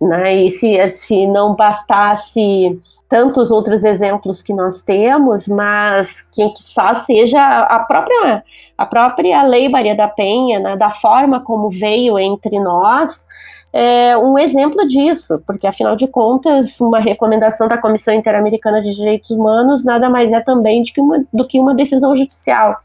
Né? 0.02 0.34
E 0.46 0.52
se, 0.52 0.90
se 0.90 1.28
não 1.28 1.56
bastasse 1.56 2.80
tantos 3.10 3.52
outros 3.52 3.84
exemplos 3.84 4.42
que 4.42 4.54
nós 4.54 4.82
temos, 4.82 5.48
mas 5.48 6.22
quem 6.32 6.54
quiçá 6.54 6.96
seja 6.96 7.42
a 7.42 7.80
própria 7.80 8.44
a 8.78 8.86
própria 8.86 9.44
Lei 9.44 9.68
Maria 9.68 9.94
da 9.94 10.08
Penha, 10.08 10.58
né, 10.58 10.78
da 10.78 10.90
forma 10.90 11.42
como 11.42 11.70
veio 11.70 12.18
entre 12.18 12.58
nós, 12.62 13.28
é 13.74 14.18
um 14.18 14.38
exemplo 14.38 14.88
disso, 14.88 15.44
porque 15.46 15.68
afinal 15.68 15.98
de 15.98 16.08
contas, 16.08 16.80
uma 16.80 17.00
recomendação 17.00 17.68
da 17.68 17.78
Comissão 17.78 18.14
Interamericana 18.14 18.82
de 18.82 18.96
Direitos 18.96 19.32
Humanos 19.32 19.84
nada 19.84 20.10
mais 20.10 20.32
é 20.32 20.40
também 20.40 20.82
que 20.84 21.00
uma, 21.00 21.24
do 21.32 21.46
que 21.46 21.60
uma 21.60 21.76
decisão 21.76 22.16
judicial. 22.16 22.78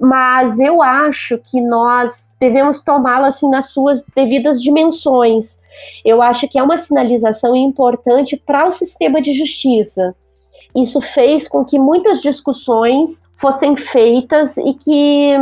Mas 0.00 0.58
eu 0.60 0.80
acho 0.80 1.38
que 1.38 1.60
nós 1.60 2.28
devemos 2.40 2.80
tomá-la 2.82 3.28
assim 3.28 3.48
nas 3.50 3.70
suas 3.70 4.04
devidas 4.14 4.62
dimensões 4.62 5.58
eu 6.04 6.22
acho 6.22 6.48
que 6.48 6.58
é 6.58 6.62
uma 6.62 6.76
sinalização 6.76 7.54
importante 7.56 8.36
para 8.36 8.66
o 8.66 8.70
sistema 8.70 9.20
de 9.20 9.32
justiça. 9.32 10.14
Isso 10.74 11.00
fez 11.00 11.46
com 11.46 11.64
que 11.64 11.78
muitas 11.78 12.20
discussões 12.20 13.22
fossem 13.34 13.76
feitas 13.76 14.56
e 14.56 14.72
que 14.74 15.36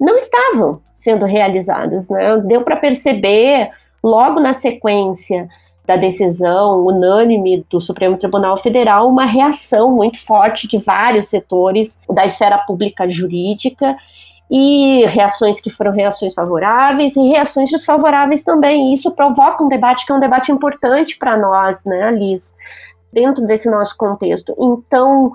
não 0.00 0.16
estavam 0.16 0.80
sendo 0.94 1.26
realizadas. 1.26 2.08
Né? 2.08 2.38
Deu 2.38 2.62
para 2.62 2.76
perceber, 2.76 3.70
logo 4.02 4.40
na 4.40 4.54
sequência 4.54 5.48
da 5.86 5.96
decisão 5.96 6.86
unânime 6.86 7.64
do 7.70 7.78
Supremo 7.78 8.16
Tribunal 8.16 8.56
Federal, 8.56 9.08
uma 9.08 9.26
reação 9.26 9.90
muito 9.90 10.18
forte 10.18 10.66
de 10.66 10.78
vários 10.78 11.28
setores 11.28 11.98
da 12.08 12.24
esfera 12.24 12.58
pública 12.58 13.08
jurídica 13.08 13.94
e 14.50 15.04
reações 15.06 15.60
que 15.60 15.70
foram 15.70 15.92
reações 15.92 16.34
favoráveis 16.34 17.16
e 17.16 17.28
reações 17.28 17.70
desfavoráveis 17.70 18.44
também. 18.44 18.92
Isso 18.92 19.10
provoca 19.12 19.64
um 19.64 19.68
debate 19.68 20.04
que 20.04 20.12
é 20.12 20.14
um 20.14 20.20
debate 20.20 20.52
importante 20.52 21.16
para 21.16 21.36
nós, 21.36 21.84
né, 21.84 22.10
Liz, 22.10 22.54
dentro 23.12 23.44
desse 23.46 23.70
nosso 23.70 23.96
contexto. 23.96 24.54
Então, 24.58 25.32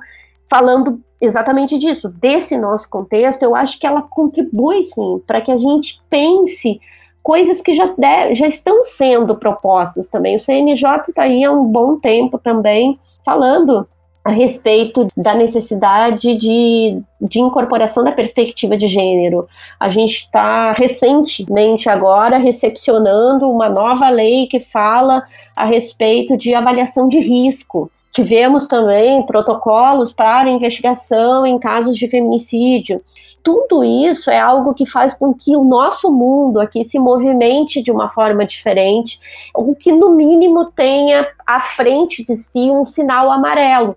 falando 0.50 1.02
exatamente 1.20 1.78
disso, 1.78 2.08
desse 2.10 2.58
nosso 2.58 2.90
contexto, 2.90 3.44
eu 3.44 3.56
acho 3.56 3.80
que 3.80 3.86
ela 3.86 4.02
contribui 4.02 4.84
sim 4.84 5.22
para 5.26 5.42
que 5.42 5.52
a 5.52 5.58
gente 5.58 6.02
pense 6.10 6.80
coisas 7.22 7.62
que 7.62 7.74
já, 7.74 7.86
de, 7.86 8.36
já 8.36 8.48
estão 8.48 8.84
sendo 8.84 9.36
propostas 9.36 10.08
também. 10.08 10.36
O 10.36 10.40
CNJ 10.40 11.10
está 11.10 11.24
aí 11.24 11.44
há 11.44 11.52
um 11.52 11.66
bom 11.66 12.00
tempo 12.00 12.38
também 12.38 13.00
falando 13.24 13.88
a 14.30 14.32
respeito 14.32 15.08
da 15.18 15.34
necessidade 15.34 16.36
de, 16.36 17.02
de 17.20 17.40
incorporação 17.40 18.04
da 18.04 18.12
perspectiva 18.12 18.78
de 18.78 18.88
gênero. 18.88 19.48
A 19.80 19.90
gente 19.90 20.26
está 20.26 20.72
recentemente 20.74 21.90
agora 21.90 22.38
recepcionando 22.38 23.50
uma 23.50 23.68
nova 23.68 24.08
lei 24.10 24.46
que 24.46 24.60
fala 24.60 25.24
a 25.56 25.66
respeito 25.66 26.38
de 26.38 26.54
avaliação 26.54 27.08
de 27.08 27.20
risco. 27.20 27.92
Tivemos 28.12 28.68
também 28.68 29.24
protocolos 29.24 30.12
para 30.12 30.50
investigação 30.50 31.46
em 31.46 31.58
casos 31.58 31.96
de 31.96 32.08
feminicídio. 32.08 33.02
Tudo 33.42 33.84
isso 33.84 34.30
é 34.30 34.40
algo 34.40 34.76
que 34.76 34.86
faz 34.86 35.16
com 35.16 35.34
que 35.34 35.56
o 35.56 35.64
nosso 35.64 36.12
mundo 36.12 36.60
aqui 36.60 36.84
se 36.84 37.00
movimente 37.00 37.82
de 37.82 37.92
uma 37.92 38.10
forma 38.10 38.46
diferente, 38.46 39.20
ou 39.56 39.74
que 39.74 39.92
no 39.92 40.14
mínimo 40.14 40.66
tenha 40.66 41.28
à 41.48 41.60
frente 41.60 42.24
de 42.24 42.36
si 42.36 42.70
um 42.70 42.84
sinal 42.84 43.32
amarelo. 43.32 43.96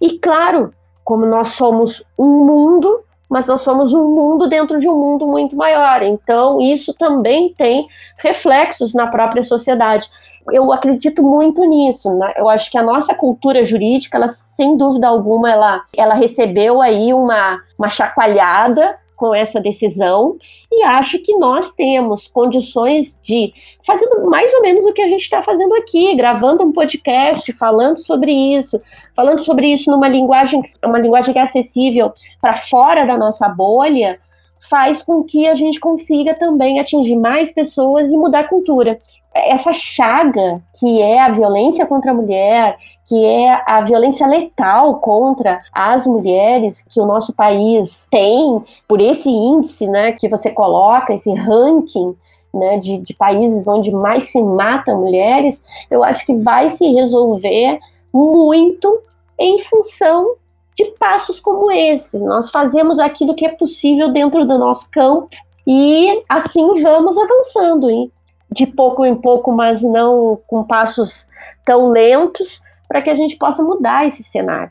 E 0.00 0.18
claro, 0.18 0.72
como 1.04 1.24
nós 1.24 1.48
somos 1.48 2.02
um 2.18 2.44
mundo, 2.44 3.00
mas 3.28 3.46
nós 3.46 3.60
somos 3.60 3.92
um 3.92 4.08
mundo 4.08 4.48
dentro 4.48 4.78
de 4.78 4.88
um 4.88 4.96
mundo 4.96 5.26
muito 5.26 5.56
maior. 5.56 6.02
Então, 6.02 6.60
isso 6.60 6.94
também 6.94 7.52
tem 7.54 7.88
reflexos 8.18 8.94
na 8.94 9.06
própria 9.06 9.42
sociedade. 9.42 10.08
Eu 10.52 10.72
acredito 10.72 11.22
muito 11.22 11.64
nisso. 11.64 12.12
Né? 12.14 12.32
Eu 12.36 12.48
acho 12.48 12.70
que 12.70 12.78
a 12.78 12.82
nossa 12.82 13.14
cultura 13.14 13.64
jurídica, 13.64 14.16
ela, 14.16 14.28
sem 14.28 14.76
dúvida 14.76 15.08
alguma, 15.08 15.50
ela, 15.50 15.82
ela 15.96 16.14
recebeu 16.14 16.80
aí 16.80 17.12
uma, 17.12 17.60
uma 17.78 17.88
chacoalhada 17.88 18.96
com 19.16 19.34
essa 19.34 19.60
decisão 19.60 20.36
e 20.70 20.84
acho 20.84 21.18
que 21.20 21.36
nós 21.36 21.72
temos 21.72 22.28
condições 22.28 23.18
de 23.22 23.52
fazendo 23.84 24.28
mais 24.28 24.52
ou 24.54 24.62
menos 24.62 24.84
o 24.84 24.92
que 24.92 25.02
a 25.02 25.08
gente 25.08 25.22
está 25.22 25.42
fazendo 25.42 25.74
aqui, 25.74 26.14
gravando 26.14 26.62
um 26.62 26.72
podcast, 26.72 27.50
falando 27.54 27.98
sobre 27.98 28.30
isso, 28.30 28.80
falando 29.14 29.40
sobre 29.40 29.68
isso 29.68 29.90
numa 29.90 30.08
linguagem, 30.08 30.62
uma 30.84 30.98
linguagem 30.98 31.32
que 31.32 31.38
é 31.38 31.42
acessível 31.42 32.12
para 32.40 32.54
fora 32.54 33.04
da 33.06 33.16
nossa 33.16 33.48
bolha, 33.48 34.20
faz 34.68 35.02
com 35.02 35.22
que 35.22 35.46
a 35.46 35.54
gente 35.54 35.78
consiga 35.78 36.34
também 36.34 36.80
atingir 36.80 37.16
mais 37.16 37.52
pessoas 37.52 38.10
e 38.10 38.16
mudar 38.16 38.40
a 38.40 38.48
cultura. 38.48 38.98
Essa 39.34 39.72
chaga 39.72 40.62
que 40.78 41.00
é 41.00 41.20
a 41.20 41.30
violência 41.30 41.84
contra 41.86 42.10
a 42.10 42.14
mulher, 42.14 42.76
que 43.06 43.24
é 43.24 43.62
a 43.66 43.82
violência 43.82 44.26
letal 44.26 44.96
contra 44.96 45.62
as 45.72 46.06
mulheres 46.06 46.82
que 46.82 47.00
o 47.00 47.06
nosso 47.06 47.34
país 47.34 48.08
tem, 48.10 48.64
por 48.88 49.00
esse 49.00 49.28
índice 49.28 49.86
né, 49.86 50.12
que 50.12 50.28
você 50.28 50.50
coloca, 50.50 51.14
esse 51.14 51.32
ranking 51.32 52.16
né, 52.52 52.78
de, 52.78 52.98
de 52.98 53.14
países 53.14 53.68
onde 53.68 53.90
mais 53.90 54.30
se 54.30 54.42
matam 54.42 55.00
mulheres, 55.00 55.62
eu 55.90 56.02
acho 56.02 56.24
que 56.24 56.34
vai 56.34 56.70
se 56.70 56.86
resolver 56.92 57.78
muito 58.12 59.00
em 59.38 59.58
função 59.58 60.34
de 60.76 60.84
passos 60.98 61.40
como 61.40 61.72
esse. 61.72 62.18
Nós 62.18 62.50
fazemos 62.50 62.98
aquilo 62.98 63.34
que 63.34 63.46
é 63.46 63.50
possível 63.50 64.12
dentro 64.12 64.44
do 64.44 64.58
nosso 64.58 64.90
campo 64.90 65.30
e 65.66 66.22
assim 66.28 66.82
vamos 66.82 67.16
avançando, 67.16 67.90
hein? 67.90 68.12
de 68.56 68.66
pouco 68.66 69.04
em 69.04 69.14
pouco, 69.14 69.52
mas 69.52 69.82
não 69.82 70.40
com 70.46 70.64
passos 70.64 71.26
tão 71.64 71.88
lentos, 71.88 72.60
para 72.88 73.02
que 73.02 73.10
a 73.10 73.14
gente 73.14 73.36
possa 73.36 73.62
mudar 73.62 74.06
esse 74.06 74.22
cenário. 74.22 74.70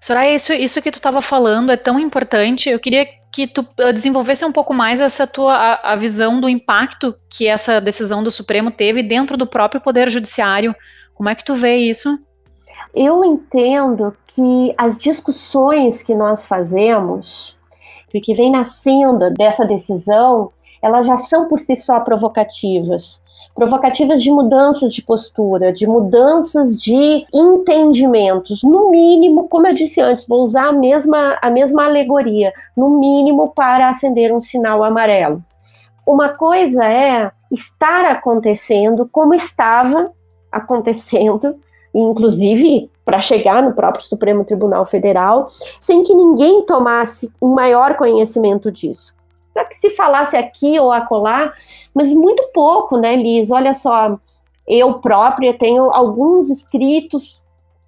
Soraya, 0.00 0.34
isso, 0.34 0.52
isso 0.52 0.80
que 0.80 0.90
tu 0.92 0.96
estava 0.96 1.20
falando 1.20 1.72
é 1.72 1.76
tão 1.76 1.98
importante. 1.98 2.68
Eu 2.68 2.78
queria 2.78 3.06
que 3.32 3.46
tu 3.46 3.66
eh, 3.78 3.92
desenvolvesse 3.92 4.44
um 4.44 4.52
pouco 4.52 4.72
mais 4.72 5.00
essa 5.00 5.26
tua 5.26 5.54
a, 5.54 5.92
a, 5.92 5.96
visão 5.96 6.40
do 6.40 6.48
impacto 6.48 7.14
que 7.28 7.46
essa 7.46 7.80
decisão 7.80 8.22
do 8.22 8.30
Supremo 8.30 8.70
teve 8.70 9.02
dentro 9.02 9.36
do 9.36 9.46
próprio 9.46 9.80
Poder 9.80 10.08
Judiciário. 10.08 10.74
Como 11.14 11.28
é 11.28 11.34
que 11.34 11.44
tu 11.44 11.54
vê 11.54 11.76
isso? 11.76 12.16
Eu 12.94 13.24
entendo 13.24 14.16
que 14.26 14.74
as 14.76 14.96
discussões 14.96 16.02
que 16.02 16.14
nós 16.14 16.46
fazemos, 16.46 17.56
que 18.22 18.34
vem 18.34 18.50
nascendo 18.50 19.32
dessa 19.32 19.64
decisão, 19.64 20.50
elas 20.82 21.06
já 21.06 21.16
são 21.16 21.48
por 21.48 21.60
si 21.60 21.76
só 21.76 22.00
provocativas. 22.00 23.20
Provocativas 23.54 24.22
de 24.22 24.30
mudanças 24.30 24.92
de 24.92 25.02
postura, 25.02 25.72
de 25.72 25.86
mudanças 25.86 26.76
de 26.76 27.26
entendimentos. 27.34 28.62
No 28.62 28.90
mínimo, 28.90 29.48
como 29.48 29.66
eu 29.66 29.74
disse 29.74 30.00
antes, 30.00 30.26
vou 30.26 30.42
usar 30.42 30.68
a 30.68 30.72
mesma, 30.72 31.38
a 31.42 31.50
mesma 31.50 31.84
alegoria, 31.84 32.52
no 32.76 32.98
mínimo 32.98 33.52
para 33.54 33.88
acender 33.88 34.34
um 34.34 34.40
sinal 34.40 34.82
amarelo. 34.82 35.42
Uma 36.06 36.30
coisa 36.30 36.84
é 36.84 37.30
estar 37.50 38.06
acontecendo 38.06 39.08
como 39.10 39.34
estava 39.34 40.12
acontecendo 40.50 41.56
inclusive 41.94 42.90
para 43.04 43.20
chegar 43.20 43.62
no 43.62 43.72
próprio 43.72 44.04
Supremo 44.04 44.44
Tribunal 44.44 44.84
Federal, 44.84 45.48
sem 45.80 46.02
que 46.02 46.14
ninguém 46.14 46.62
tomasse 46.62 47.32
um 47.40 47.48
maior 47.48 47.96
conhecimento 47.96 48.70
disso. 48.70 49.14
Para 49.54 49.64
que 49.64 49.76
se 49.76 49.90
falasse 49.90 50.36
aqui 50.36 50.78
ou 50.78 50.92
acolá, 50.92 51.52
mas 51.94 52.12
muito 52.12 52.42
pouco, 52.52 52.98
né, 52.98 53.16
Liz? 53.16 53.50
Olha 53.50 53.72
só, 53.72 54.18
eu 54.66 54.94
própria 54.94 55.54
tenho 55.54 55.90
alguns 55.90 56.50
escritos 56.50 57.42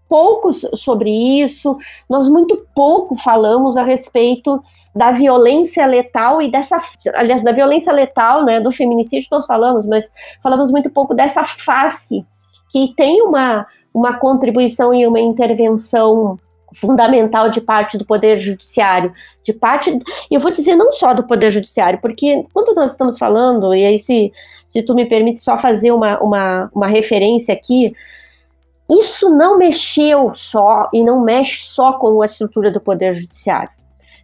poucos 0.09 0.67
sobre 0.75 1.11
isso, 1.11 1.77
nós 2.09 2.29
muito 2.29 2.67
pouco 2.75 3.15
falamos 3.15 3.77
a 3.77 3.85
respeito 3.85 4.61
da 4.93 5.13
violência 5.13 5.87
letal 5.87 6.43
e 6.43 6.51
dessa, 6.51 6.83
aliás, 7.15 7.45
da 7.45 7.53
violência 7.53 7.93
letal, 7.93 8.45
né, 8.45 8.61
do 8.61 8.73
feminicídio 8.73 9.29
nós 9.31 9.47
falamos, 9.47 9.87
mas 9.87 10.13
falamos 10.43 10.73
muito 10.73 10.91
pouco 10.91 11.15
dessa 11.15 11.45
face 11.45 12.25
que 12.71 12.93
tem 12.97 13.23
uma 13.23 13.67
uma 13.93 14.19
contribuição 14.19 14.95
e 14.95 15.07
uma 15.07 15.21
intervenção 15.21 16.39
fundamental 16.75 17.51
de 17.51 17.61
parte 17.61 17.99
do 17.99 18.05
Poder 18.05 18.41
Judiciário, 18.41 19.13
de 19.43 19.53
parte, 19.53 19.99
eu 20.31 20.39
vou 20.39 20.51
dizer 20.51 20.77
não 20.77 20.93
só 20.93 21.13
do 21.13 21.25
Poder 21.25 21.51
Judiciário, 21.51 21.99
porque 22.01 22.45
quando 22.53 22.75
nós 22.75 22.93
estamos 22.93 23.19
falando, 23.19 23.75
e 23.75 23.85
aí 23.85 23.99
se, 23.99 24.33
se 24.69 24.83
tu 24.83 24.95
me 24.95 25.07
permite 25.07 25.41
só 25.41 25.59
fazer 25.59 25.91
uma, 25.91 26.21
uma, 26.21 26.71
uma 26.75 26.87
referência 26.87 27.53
aqui, 27.53 27.95
isso 28.89 29.31
não 29.31 29.59
mexeu 29.59 30.33
só, 30.35 30.89
e 30.93 31.03
não 31.03 31.21
mexe 31.23 31.67
só 31.67 31.95
com 31.95 32.23
a 32.23 32.27
estrutura 32.27 32.71
do 32.71 32.81
Poder 32.81 33.13
Judiciário, 33.13 33.71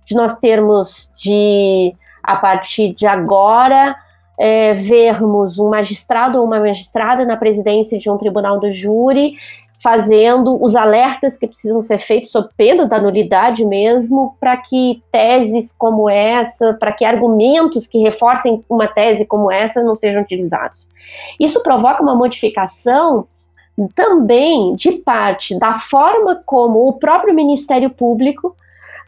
de 0.05 0.15
nós 0.15 0.39
termos 0.39 1.11
de, 1.17 1.95
a 2.23 2.37
partir 2.37 2.95
de 2.95 3.07
agora, 3.07 3.97
é, 4.39 4.75
vermos 4.75 5.59
um 5.59 5.69
magistrado 5.69 6.39
ou 6.39 6.45
uma 6.45 6.61
magistrada 6.61 7.25
na 7.25 7.37
presidência 7.37 7.99
de 7.99 8.11
um 8.11 8.19
tribunal 8.19 8.61
do 8.61 8.71
júri 8.71 9.35
fazendo 9.83 10.63
os 10.63 10.75
alertas 10.75 11.37
que 11.37 11.47
precisam 11.47 11.81
ser 11.81 11.99
feitos 11.99 12.31
sob 12.31 12.49
pena 12.57 12.87
da 12.87 13.01
nulidade 13.01 13.65
mesmo, 13.65 14.35
para 14.41 14.57
que 14.57 15.03
teses 15.13 15.73
como 15.73 16.09
essa, 16.09 16.75
para 16.75 16.93
que 16.93 17.05
argumentos 17.05 17.87
que 17.87 17.99
reforcem 17.99 18.65
uma 18.69 18.89
tese 18.89 19.27
como 19.27 19.51
essa 19.53 19.83
não 19.83 19.95
sejam 19.95 20.23
utilizados. 20.23 20.89
Isso 21.39 21.63
provoca 21.63 22.03
uma 22.03 22.15
modificação 22.15 23.27
também 23.95 24.75
de 24.75 24.93
parte 24.93 25.59
da 25.59 25.75
forma 25.79 26.43
como 26.47 26.89
o 26.89 26.99
próprio 26.99 27.35
Ministério 27.35 27.91
Público 27.91 28.57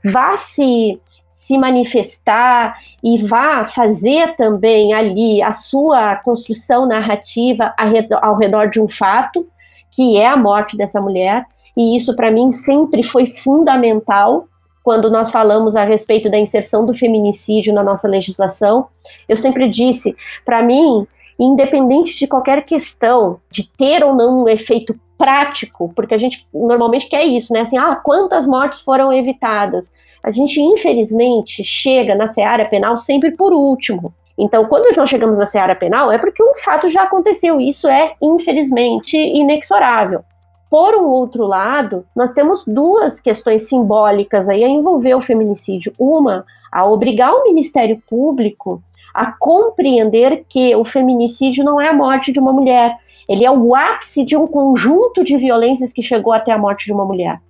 vai 0.04 0.36
se 0.36 1.00
se 1.48 1.56
manifestar 1.56 2.76
e 3.02 3.16
vá 3.16 3.64
fazer 3.64 4.36
também 4.36 4.92
ali 4.92 5.40
a 5.42 5.54
sua 5.54 6.16
construção 6.16 6.84
narrativa 6.84 7.74
ao 8.20 8.36
redor 8.36 8.66
de 8.66 8.78
um 8.78 8.86
fato, 8.86 9.48
que 9.90 10.18
é 10.18 10.26
a 10.26 10.36
morte 10.36 10.76
dessa 10.76 11.00
mulher, 11.00 11.46
e 11.74 11.96
isso 11.96 12.14
para 12.14 12.30
mim 12.30 12.52
sempre 12.52 13.02
foi 13.02 13.24
fundamental 13.24 14.46
quando 14.82 15.10
nós 15.10 15.30
falamos 15.30 15.74
a 15.74 15.84
respeito 15.84 16.30
da 16.30 16.38
inserção 16.38 16.84
do 16.84 16.92
feminicídio 16.92 17.72
na 17.72 17.82
nossa 17.82 18.06
legislação. 18.06 18.86
Eu 19.26 19.36
sempre 19.36 19.70
disse, 19.70 20.14
para 20.44 20.62
mim, 20.62 21.06
independente 21.38 22.18
de 22.18 22.26
qualquer 22.26 22.64
questão 22.64 23.40
de 23.50 23.68
ter 23.68 24.02
ou 24.02 24.14
não 24.14 24.42
um 24.42 24.48
efeito 24.48 24.98
prático, 25.16 25.92
porque 25.94 26.14
a 26.14 26.18
gente 26.18 26.46
normalmente 26.54 27.08
quer 27.08 27.24
isso, 27.24 27.52
né? 27.52 27.60
Assim, 27.60 27.76
ah, 27.76 27.96
quantas 27.96 28.46
mortes 28.46 28.80
foram 28.80 29.12
evitadas? 29.12 29.92
A 30.22 30.30
gente, 30.30 30.60
infelizmente, 30.60 31.62
chega 31.64 32.14
na 32.14 32.26
seara 32.26 32.64
penal 32.64 32.96
sempre 32.96 33.32
por 33.32 33.52
último. 33.52 34.12
Então, 34.38 34.64
quando 34.66 34.94
nós 34.96 35.08
chegamos 35.08 35.36
na 35.36 35.46
seara 35.46 35.74
penal, 35.74 36.12
é 36.12 36.18
porque 36.18 36.42
um 36.42 36.54
fato 36.54 36.88
já 36.88 37.02
aconteceu. 37.02 37.60
Isso 37.60 37.88
é, 37.88 38.14
infelizmente, 38.22 39.16
inexorável. 39.16 40.22
Por 40.70 40.94
um 40.94 41.06
outro 41.06 41.44
lado, 41.44 42.04
nós 42.14 42.32
temos 42.32 42.64
duas 42.64 43.20
questões 43.20 43.68
simbólicas 43.68 44.48
aí 44.48 44.62
a 44.62 44.68
envolver 44.68 45.14
o 45.14 45.20
feminicídio. 45.20 45.92
Uma, 45.98 46.44
a 46.70 46.86
obrigar 46.86 47.32
o 47.32 47.44
Ministério 47.44 48.00
Público 48.08 48.82
a 49.14 49.32
compreender 49.32 50.44
que 50.48 50.74
o 50.76 50.84
feminicídio 50.84 51.64
não 51.64 51.80
é 51.80 51.88
a 51.88 51.92
morte 51.92 52.32
de 52.32 52.38
uma 52.38 52.52
mulher, 52.52 52.96
ele 53.28 53.44
é 53.44 53.50
o 53.50 53.74
ápice 53.74 54.24
de 54.24 54.36
um 54.36 54.46
conjunto 54.46 55.22
de 55.22 55.36
violências 55.36 55.92
que 55.92 56.02
chegou 56.02 56.32
até 56.32 56.50
a 56.50 56.58
morte 56.58 56.86
de 56.86 56.92
uma 56.92 57.04
mulher. 57.04 57.40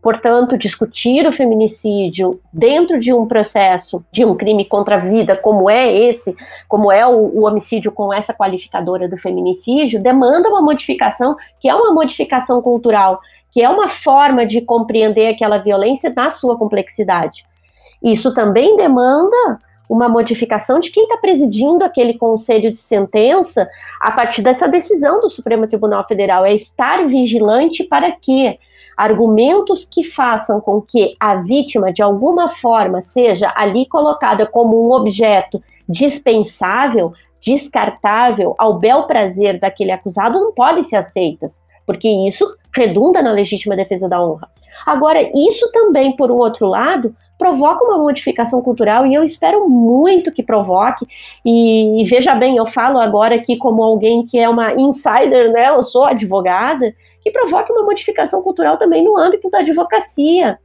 Portanto, 0.00 0.56
discutir 0.56 1.26
o 1.26 1.32
feminicídio 1.32 2.40
dentro 2.52 3.00
de 3.00 3.12
um 3.12 3.26
processo 3.26 4.04
de 4.12 4.24
um 4.24 4.36
crime 4.36 4.64
contra 4.64 4.94
a 4.94 4.98
vida, 4.98 5.36
como 5.36 5.68
é 5.68 5.92
esse, 5.92 6.36
como 6.68 6.90
é 6.90 7.04
o, 7.04 7.16
o, 7.16 7.46
homicídio 7.46 7.90
com 7.90 8.12
essa 8.12 8.32
qualificadora 8.32 9.08
do 9.08 9.16
feminicídio, 9.16 10.00
demanda 10.00 10.48
uma 10.48 10.62
modificação 10.62 11.36
que 11.60 11.68
é 11.68 11.74
uma 11.74 11.92
modificação 11.92 12.62
cultural, 12.62 13.20
que 13.50 13.60
é 13.60 13.68
uma 13.68 13.88
forma 13.88 14.46
de 14.46 14.60
compreender 14.60 15.28
aquela 15.28 15.58
violência 15.58 16.12
na 16.14 16.30
sua 16.30 16.56
complexidade. 16.56 17.44
Isso 18.00 18.32
também 18.32 18.76
demanda 18.76 19.58
uma 19.88 20.08
modificação 20.08 20.78
de 20.78 20.90
quem 20.90 21.04
está 21.04 21.16
presidindo 21.16 21.82
aquele 21.82 22.14
conselho 22.14 22.70
de 22.70 22.78
sentença 22.78 23.68
a 24.00 24.10
partir 24.10 24.42
dessa 24.42 24.68
decisão 24.68 25.20
do 25.20 25.28
Supremo 25.28 25.66
Tribunal 25.66 26.06
Federal. 26.06 26.44
É 26.44 26.52
estar 26.52 27.06
vigilante 27.06 27.84
para 27.84 28.12
que 28.12 28.58
argumentos 28.96 29.84
que 29.84 30.02
façam 30.02 30.60
com 30.60 30.82
que 30.82 31.16
a 31.20 31.36
vítima, 31.36 31.92
de 31.92 32.02
alguma 32.02 32.48
forma, 32.48 33.00
seja 33.00 33.52
ali 33.56 33.86
colocada 33.86 34.44
como 34.44 34.86
um 34.86 34.92
objeto 34.92 35.62
dispensável, 35.88 37.12
descartável, 37.40 38.54
ao 38.58 38.78
bel 38.78 39.04
prazer 39.04 39.58
daquele 39.60 39.92
acusado, 39.92 40.40
não 40.40 40.52
podem 40.52 40.82
ser 40.82 40.96
aceitas, 40.96 41.62
porque 41.86 42.08
isso 42.08 42.44
redunda 42.74 43.22
na 43.22 43.32
legítima 43.32 43.76
defesa 43.76 44.08
da 44.08 44.20
honra. 44.20 44.48
Agora, 44.84 45.22
isso 45.34 45.70
também, 45.72 46.14
por 46.14 46.30
um 46.30 46.36
outro 46.36 46.66
lado, 46.66 47.14
provoca 47.38 47.84
uma 47.84 47.96
modificação 47.96 48.60
cultural 48.60 49.06
e 49.06 49.14
eu 49.14 49.22
espero 49.22 49.68
muito 49.68 50.32
que 50.32 50.42
provoque. 50.42 51.06
E, 51.44 52.02
e, 52.02 52.04
veja 52.04 52.34
bem, 52.34 52.56
eu 52.56 52.66
falo 52.66 52.98
agora 52.98 53.36
aqui 53.36 53.56
como 53.56 53.82
alguém 53.82 54.24
que 54.24 54.36
é 54.36 54.48
uma 54.48 54.74
insider, 54.74 55.52
né? 55.52 55.68
Eu 55.68 55.82
sou 55.84 56.04
advogada, 56.04 56.92
que 57.22 57.30
provoque 57.30 57.72
uma 57.72 57.84
modificação 57.84 58.42
cultural 58.42 58.76
também 58.76 59.04
no 59.04 59.16
âmbito 59.16 59.48
da 59.48 59.60
advocacia, 59.60 60.58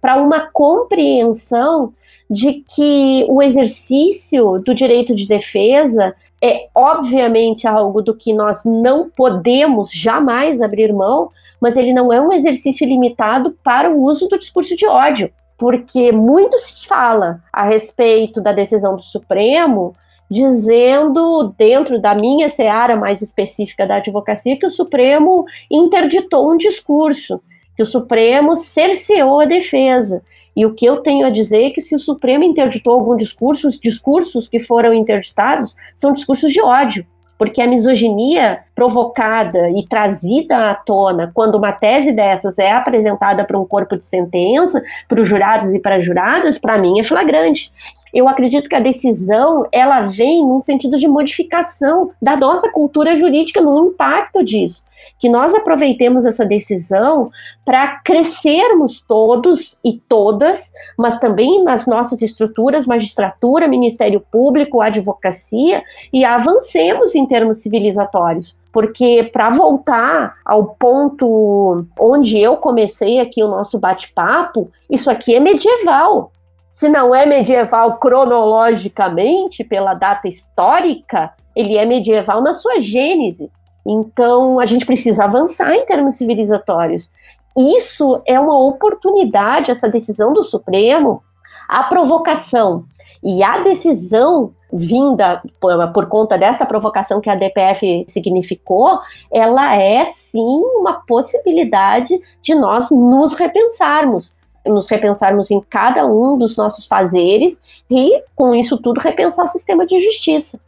para 0.00 0.16
uma 0.16 0.50
compreensão 0.52 1.94
de 2.30 2.62
que 2.74 3.24
o 3.28 3.40
exercício 3.40 4.58
do 4.58 4.74
direito 4.74 5.14
de 5.14 5.26
defesa 5.26 6.14
é 6.42 6.68
obviamente 6.74 7.66
algo 7.66 8.02
do 8.02 8.14
que 8.14 8.34
nós 8.34 8.62
não 8.64 9.08
podemos 9.08 9.90
jamais 9.90 10.60
abrir 10.60 10.92
mão, 10.92 11.30
mas 11.58 11.76
ele 11.76 11.92
não 11.92 12.12
é 12.12 12.20
um 12.20 12.32
exercício 12.32 12.86
limitado 12.86 13.56
para 13.64 13.90
o 13.90 14.02
uso 14.02 14.28
do 14.28 14.38
discurso 14.38 14.76
de 14.76 14.86
ódio 14.86 15.32
porque 15.58 16.12
muito 16.12 16.56
se 16.56 16.86
fala 16.86 17.42
a 17.52 17.64
respeito 17.64 18.40
da 18.40 18.52
decisão 18.52 18.94
do 18.94 19.02
Supremo, 19.02 19.94
dizendo, 20.30 21.52
dentro 21.58 22.00
da 22.00 22.14
minha 22.14 22.48
seara 22.48 22.96
mais 22.96 23.20
específica 23.20 23.84
da 23.84 23.96
advocacia, 23.96 24.58
que 24.58 24.66
o 24.66 24.70
Supremo 24.70 25.44
interditou 25.68 26.52
um 26.52 26.56
discurso, 26.56 27.40
que 27.74 27.82
o 27.82 27.86
Supremo 27.86 28.54
cerceou 28.54 29.40
a 29.40 29.46
defesa. 29.46 30.22
E 30.54 30.64
o 30.64 30.74
que 30.74 30.86
eu 30.86 30.98
tenho 30.98 31.26
a 31.26 31.30
dizer 31.30 31.66
é 31.66 31.70
que 31.70 31.80
se 31.80 31.94
o 31.94 31.98
Supremo 31.98 32.44
interditou 32.44 32.94
algum 32.94 33.16
discurso, 33.16 33.66
os 33.66 33.80
discursos 33.80 34.46
que 34.46 34.60
foram 34.60 34.94
interditados 34.94 35.76
são 35.94 36.12
discursos 36.12 36.52
de 36.52 36.60
ódio 36.60 37.06
porque 37.38 37.62
a 37.62 37.66
misoginia 37.66 38.58
provocada 38.74 39.70
e 39.70 39.86
trazida 39.86 40.70
à 40.70 40.74
tona 40.74 41.30
quando 41.32 41.54
uma 41.54 41.72
tese 41.72 42.12
dessas 42.12 42.58
é 42.58 42.72
apresentada 42.72 43.44
para 43.44 43.58
um 43.58 43.64
corpo 43.64 43.96
de 43.96 44.04
sentença, 44.04 44.82
para 45.08 45.22
os 45.22 45.28
jurados 45.28 45.72
e 45.72 45.78
para 45.78 45.96
as 45.96 46.04
juradas, 46.04 46.58
para 46.58 46.76
mim 46.76 46.98
é 46.98 47.04
flagrante. 47.04 47.72
Eu 48.12 48.28
acredito 48.28 48.68
que 48.68 48.74
a 48.74 48.80
decisão 48.80 49.66
ela 49.72 50.02
vem 50.02 50.44
num 50.44 50.60
sentido 50.60 50.98
de 50.98 51.08
modificação 51.08 52.10
da 52.20 52.36
nossa 52.36 52.70
cultura 52.70 53.14
jurídica, 53.14 53.60
no 53.60 53.88
impacto 53.88 54.44
disso 54.44 54.82
que 55.18 55.28
nós 55.28 55.54
aproveitemos 55.54 56.24
essa 56.24 56.44
decisão 56.44 57.30
para 57.64 58.00
crescermos 58.04 59.00
todos 59.06 59.76
e 59.84 59.98
todas, 60.08 60.72
mas 60.96 61.18
também 61.18 61.62
nas 61.64 61.86
nossas 61.86 62.22
estruturas, 62.22 62.86
magistratura, 62.86 63.68
Ministério 63.68 64.20
Público, 64.20 64.80
advocacia, 64.80 65.82
e 66.12 66.24
avancemos 66.24 67.14
em 67.14 67.26
termos 67.26 67.58
civilizatórios. 67.58 68.56
Porque 68.72 69.28
para 69.32 69.50
voltar 69.50 70.36
ao 70.44 70.66
ponto 70.66 71.84
onde 71.98 72.38
eu 72.38 72.56
comecei 72.56 73.18
aqui 73.18 73.42
o 73.42 73.48
nosso 73.48 73.78
bate-papo, 73.78 74.70
isso 74.88 75.10
aqui 75.10 75.34
é 75.34 75.40
medieval. 75.40 76.30
Se 76.78 76.88
não 76.88 77.12
é 77.12 77.26
medieval 77.26 77.96
cronologicamente, 77.96 79.64
pela 79.64 79.94
data 79.94 80.28
histórica, 80.28 81.32
ele 81.56 81.76
é 81.76 81.84
medieval 81.84 82.40
na 82.40 82.54
sua 82.54 82.78
gênese. 82.78 83.50
Então, 83.84 84.60
a 84.60 84.64
gente 84.64 84.86
precisa 84.86 85.24
avançar 85.24 85.74
em 85.74 85.84
termos 85.84 86.14
civilizatórios. 86.14 87.10
Isso 87.56 88.22
é 88.24 88.38
uma 88.38 88.56
oportunidade, 88.56 89.72
essa 89.72 89.88
decisão 89.88 90.32
do 90.32 90.44
Supremo, 90.44 91.20
a 91.68 91.82
provocação 91.82 92.84
e 93.24 93.42
a 93.42 93.58
decisão 93.58 94.52
vinda 94.72 95.42
por, 95.60 95.92
por, 95.92 96.06
conta 96.06 96.38
dessa 96.38 96.64
provocação 96.64 97.20
que 97.20 97.28
a 97.28 97.34
DPF 97.34 98.06
significou, 98.06 99.00
ela 99.32 99.74
é 99.74 100.04
sim 100.04 100.62
uma 100.76 101.04
possibilidade 101.04 102.20
de 102.40 102.54
nós 102.54 102.88
nos 102.88 103.34
repensarmos, 103.34 104.32
nos 104.66 104.88
repensarmos 104.88 105.50
em 105.50 105.60
cada 105.60 106.06
um 106.06 106.36
dos 106.36 106.56
nossos 106.56 106.86
fazeres 106.86 107.60
e, 107.90 108.22
com 108.34 108.54
isso 108.54 108.76
tudo, 108.78 109.00
repensar 109.00 109.44
o 109.44 109.48
sistema 109.48 109.86
de 109.86 110.00
justiça. 110.00 110.60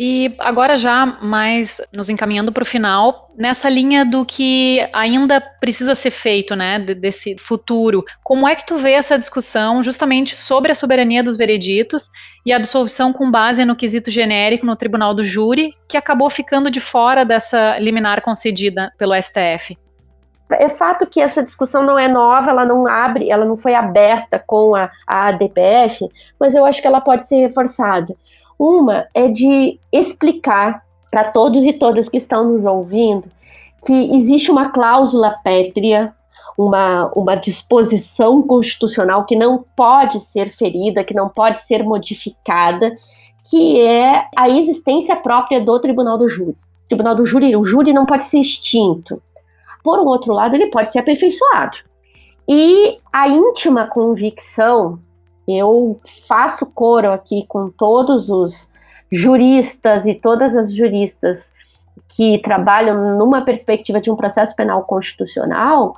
E 0.00 0.32
agora 0.38 0.76
já 0.76 1.04
mais 1.20 1.80
nos 1.92 2.08
encaminhando 2.08 2.52
para 2.52 2.62
o 2.62 2.66
final, 2.66 3.32
nessa 3.36 3.68
linha 3.68 4.04
do 4.04 4.24
que 4.24 4.86
ainda 4.94 5.40
precisa 5.40 5.92
ser 5.92 6.12
feito, 6.12 6.54
né, 6.54 6.78
desse 6.78 7.36
futuro, 7.36 8.04
como 8.22 8.46
é 8.46 8.54
que 8.54 8.64
tu 8.64 8.76
vê 8.76 8.92
essa 8.92 9.18
discussão 9.18 9.82
justamente 9.82 10.36
sobre 10.36 10.70
a 10.70 10.74
soberania 10.74 11.20
dos 11.20 11.36
vereditos 11.36 12.10
e 12.46 12.52
a 12.52 12.56
absolvição 12.56 13.12
com 13.12 13.28
base 13.28 13.64
no 13.64 13.74
quesito 13.74 14.08
genérico 14.08 14.64
no 14.64 14.76
tribunal 14.76 15.12
do 15.12 15.24
júri, 15.24 15.74
que 15.88 15.96
acabou 15.96 16.30
ficando 16.30 16.70
de 16.70 16.78
fora 16.78 17.24
dessa 17.24 17.76
liminar 17.80 18.22
concedida 18.22 18.92
pelo 18.96 19.20
STF? 19.20 19.76
É 20.52 20.68
fato 20.68 21.06
que 21.06 21.20
essa 21.20 21.42
discussão 21.42 21.82
não 21.82 21.98
é 21.98 22.08
nova, 22.08 22.50
ela 22.50 22.64
não 22.64 22.86
abre, 22.86 23.30
ela 23.30 23.44
não 23.44 23.56
foi 23.56 23.74
aberta 23.74 24.42
com 24.46 24.74
a, 24.74 24.90
a 25.06 25.26
ADPF, 25.26 26.08
mas 26.40 26.54
eu 26.54 26.64
acho 26.64 26.80
que 26.80 26.86
ela 26.86 27.00
pode 27.00 27.26
ser 27.26 27.36
reforçada. 27.36 28.14
Uma 28.58 29.06
é 29.14 29.28
de 29.28 29.78
explicar 29.92 30.82
para 31.10 31.24
todos 31.24 31.64
e 31.64 31.72
todas 31.72 32.08
que 32.08 32.16
estão 32.16 32.44
nos 32.44 32.64
ouvindo 32.64 33.30
que 33.84 34.14
existe 34.14 34.50
uma 34.50 34.70
cláusula 34.70 35.36
pétrea, 35.42 36.12
uma, 36.56 37.06
uma 37.14 37.36
disposição 37.36 38.42
constitucional 38.42 39.24
que 39.24 39.36
não 39.36 39.64
pode 39.76 40.18
ser 40.20 40.50
ferida, 40.50 41.04
que 41.04 41.14
não 41.14 41.28
pode 41.28 41.62
ser 41.62 41.84
modificada, 41.84 42.96
que 43.48 43.80
é 43.80 44.26
a 44.36 44.48
existência 44.48 45.14
própria 45.16 45.60
do 45.60 45.78
tribunal 45.78 46.18
do 46.18 46.28
júri. 46.28 46.56
O 46.84 46.88
tribunal 46.88 47.14
do 47.14 47.24
júri, 47.24 47.54
o 47.54 47.62
júri 47.62 47.92
não 47.92 48.04
pode 48.04 48.24
ser 48.24 48.38
extinto. 48.38 49.22
Por 49.82 49.98
um 49.98 50.06
outro 50.06 50.32
lado, 50.32 50.54
ele 50.54 50.66
pode 50.66 50.90
ser 50.90 50.98
aperfeiçoado. 50.98 51.76
E 52.48 52.98
a 53.12 53.28
íntima 53.28 53.86
convicção 53.86 54.98
eu 55.46 55.98
faço 56.26 56.66
coro 56.66 57.10
aqui 57.10 57.46
com 57.48 57.70
todos 57.70 58.28
os 58.28 58.70
juristas 59.10 60.06
e 60.06 60.14
todas 60.14 60.54
as 60.54 60.74
juristas 60.74 61.52
que 62.08 62.38
trabalham 62.40 63.16
numa 63.16 63.42
perspectiva 63.42 64.00
de 64.00 64.10
um 64.10 64.16
processo 64.16 64.54
penal 64.54 64.84
constitucional, 64.84 65.96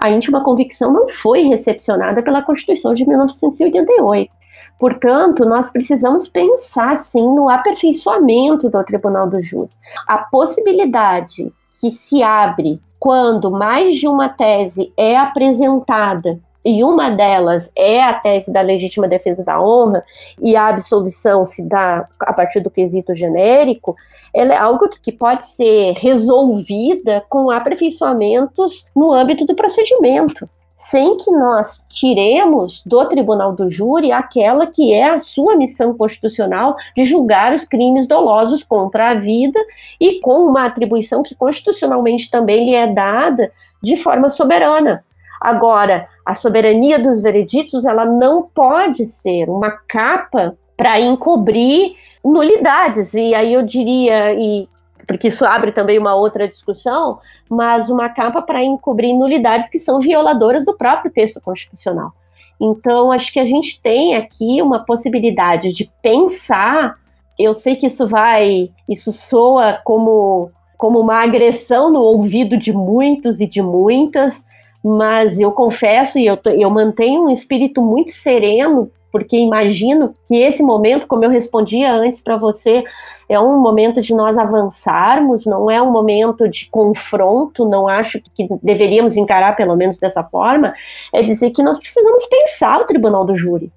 a 0.00 0.10
íntima 0.10 0.42
convicção 0.42 0.92
não 0.92 1.08
foi 1.08 1.42
recepcionada 1.42 2.22
pela 2.22 2.42
Constituição 2.42 2.94
de 2.94 3.06
1988. 3.06 4.30
Portanto, 4.78 5.44
nós 5.44 5.70
precisamos 5.70 6.28
pensar 6.28 6.96
sim 6.96 7.22
no 7.22 7.48
aperfeiçoamento 7.48 8.68
do 8.68 8.84
Tribunal 8.84 9.28
do 9.28 9.40
Júri. 9.40 9.70
A 10.06 10.18
possibilidade 10.18 11.52
que 11.82 11.90
se 11.90 12.22
abre 12.22 12.80
quando 13.00 13.50
mais 13.50 13.96
de 13.96 14.06
uma 14.06 14.28
tese 14.28 14.92
é 14.96 15.16
apresentada 15.16 16.38
e 16.64 16.84
uma 16.84 17.10
delas 17.10 17.72
é 17.74 18.00
a 18.00 18.14
tese 18.14 18.52
da 18.52 18.60
legítima 18.60 19.08
defesa 19.08 19.42
da 19.42 19.60
honra, 19.60 20.04
e 20.40 20.54
a 20.54 20.68
absolvição 20.68 21.44
se 21.44 21.68
dá 21.68 22.06
a 22.20 22.32
partir 22.32 22.60
do 22.60 22.70
quesito 22.70 23.12
genérico, 23.12 23.96
ela 24.32 24.54
é 24.54 24.56
algo 24.56 24.88
que 24.88 25.10
pode 25.10 25.44
ser 25.48 25.94
resolvida 25.94 27.24
com 27.28 27.50
aperfeiçoamentos 27.50 28.86
no 28.94 29.12
âmbito 29.12 29.44
do 29.44 29.56
procedimento, 29.56 30.48
sem 30.82 31.16
que 31.16 31.30
nós 31.30 31.84
tiremos 31.88 32.82
do 32.84 33.04
tribunal 33.06 33.52
do 33.52 33.70
júri 33.70 34.10
aquela 34.10 34.66
que 34.66 34.92
é 34.92 35.10
a 35.10 35.18
sua 35.20 35.54
missão 35.54 35.96
constitucional 35.96 36.76
de 36.96 37.04
julgar 37.04 37.52
os 37.52 37.64
crimes 37.64 38.06
dolosos 38.08 38.64
contra 38.64 39.10
a 39.10 39.14
vida 39.14 39.60
e 40.00 40.18
com 40.18 40.44
uma 40.44 40.66
atribuição 40.66 41.22
que 41.22 41.36
constitucionalmente 41.36 42.28
também 42.28 42.64
lhe 42.64 42.74
é 42.74 42.88
dada 42.88 43.52
de 43.80 43.96
forma 43.96 44.28
soberana. 44.28 45.04
Agora, 45.40 46.08
a 46.26 46.34
soberania 46.34 46.98
dos 46.98 47.22
vereditos 47.22 47.84
ela 47.84 48.04
não 48.04 48.42
pode 48.42 49.06
ser 49.06 49.48
uma 49.48 49.70
capa 49.88 50.56
para 50.76 50.98
encobrir 50.98 51.94
nulidades. 52.24 53.14
E 53.14 53.32
aí 53.34 53.54
eu 53.54 53.62
diria, 53.62 54.34
e 54.34 54.68
porque 55.06 55.28
isso 55.28 55.44
abre 55.44 55.72
também 55.72 55.98
uma 55.98 56.14
outra 56.14 56.48
discussão, 56.48 57.18
mas 57.48 57.90
uma 57.90 58.08
capa 58.08 58.42
para 58.42 58.62
encobrir 58.62 59.14
nulidades 59.14 59.68
que 59.68 59.78
são 59.78 60.00
violadoras 60.00 60.64
do 60.64 60.76
próprio 60.76 61.10
texto 61.10 61.40
constitucional. 61.40 62.12
Então, 62.60 63.10
acho 63.10 63.32
que 63.32 63.40
a 63.40 63.46
gente 63.46 63.80
tem 63.80 64.14
aqui 64.14 64.62
uma 64.62 64.84
possibilidade 64.84 65.72
de 65.72 65.90
pensar. 66.00 66.96
Eu 67.38 67.52
sei 67.52 67.74
que 67.74 67.86
isso 67.86 68.06
vai, 68.06 68.70
isso 68.88 69.10
soa 69.10 69.80
como 69.84 70.50
como 70.82 70.98
uma 70.98 71.22
agressão 71.22 71.92
no 71.92 72.00
ouvido 72.00 72.56
de 72.56 72.72
muitos 72.72 73.38
e 73.38 73.46
de 73.46 73.62
muitas, 73.62 74.44
mas 74.82 75.38
eu 75.38 75.52
confesso 75.52 76.18
e 76.18 76.26
eu, 76.26 76.36
eu 76.58 76.68
mantenho 76.70 77.22
um 77.22 77.30
espírito 77.30 77.80
muito 77.80 78.10
sereno, 78.10 78.90
porque 79.12 79.36
imagino 79.36 80.14
que 80.26 80.36
esse 80.36 80.62
momento, 80.62 81.06
como 81.06 81.22
eu 81.22 81.30
respondia 81.30 81.92
antes 81.92 82.22
para 82.22 82.38
você, 82.38 82.82
é 83.28 83.38
um 83.38 83.60
momento 83.60 84.00
de 84.00 84.14
nós 84.14 84.38
avançarmos, 84.38 85.44
não 85.44 85.70
é 85.70 85.80
um 85.80 85.92
momento 85.92 86.48
de 86.48 86.68
confronto, 86.70 87.68
não 87.68 87.86
acho 87.86 88.20
que 88.34 88.48
deveríamos 88.62 89.16
encarar 89.16 89.54
pelo 89.54 89.76
menos 89.76 89.98
dessa 89.98 90.24
forma, 90.24 90.74
é 91.12 91.22
dizer 91.22 91.50
que 91.50 91.62
nós 91.62 91.78
precisamos 91.78 92.26
pensar 92.26 92.80
o 92.80 92.86
tribunal 92.86 93.24
do 93.24 93.36
júri. 93.36 93.70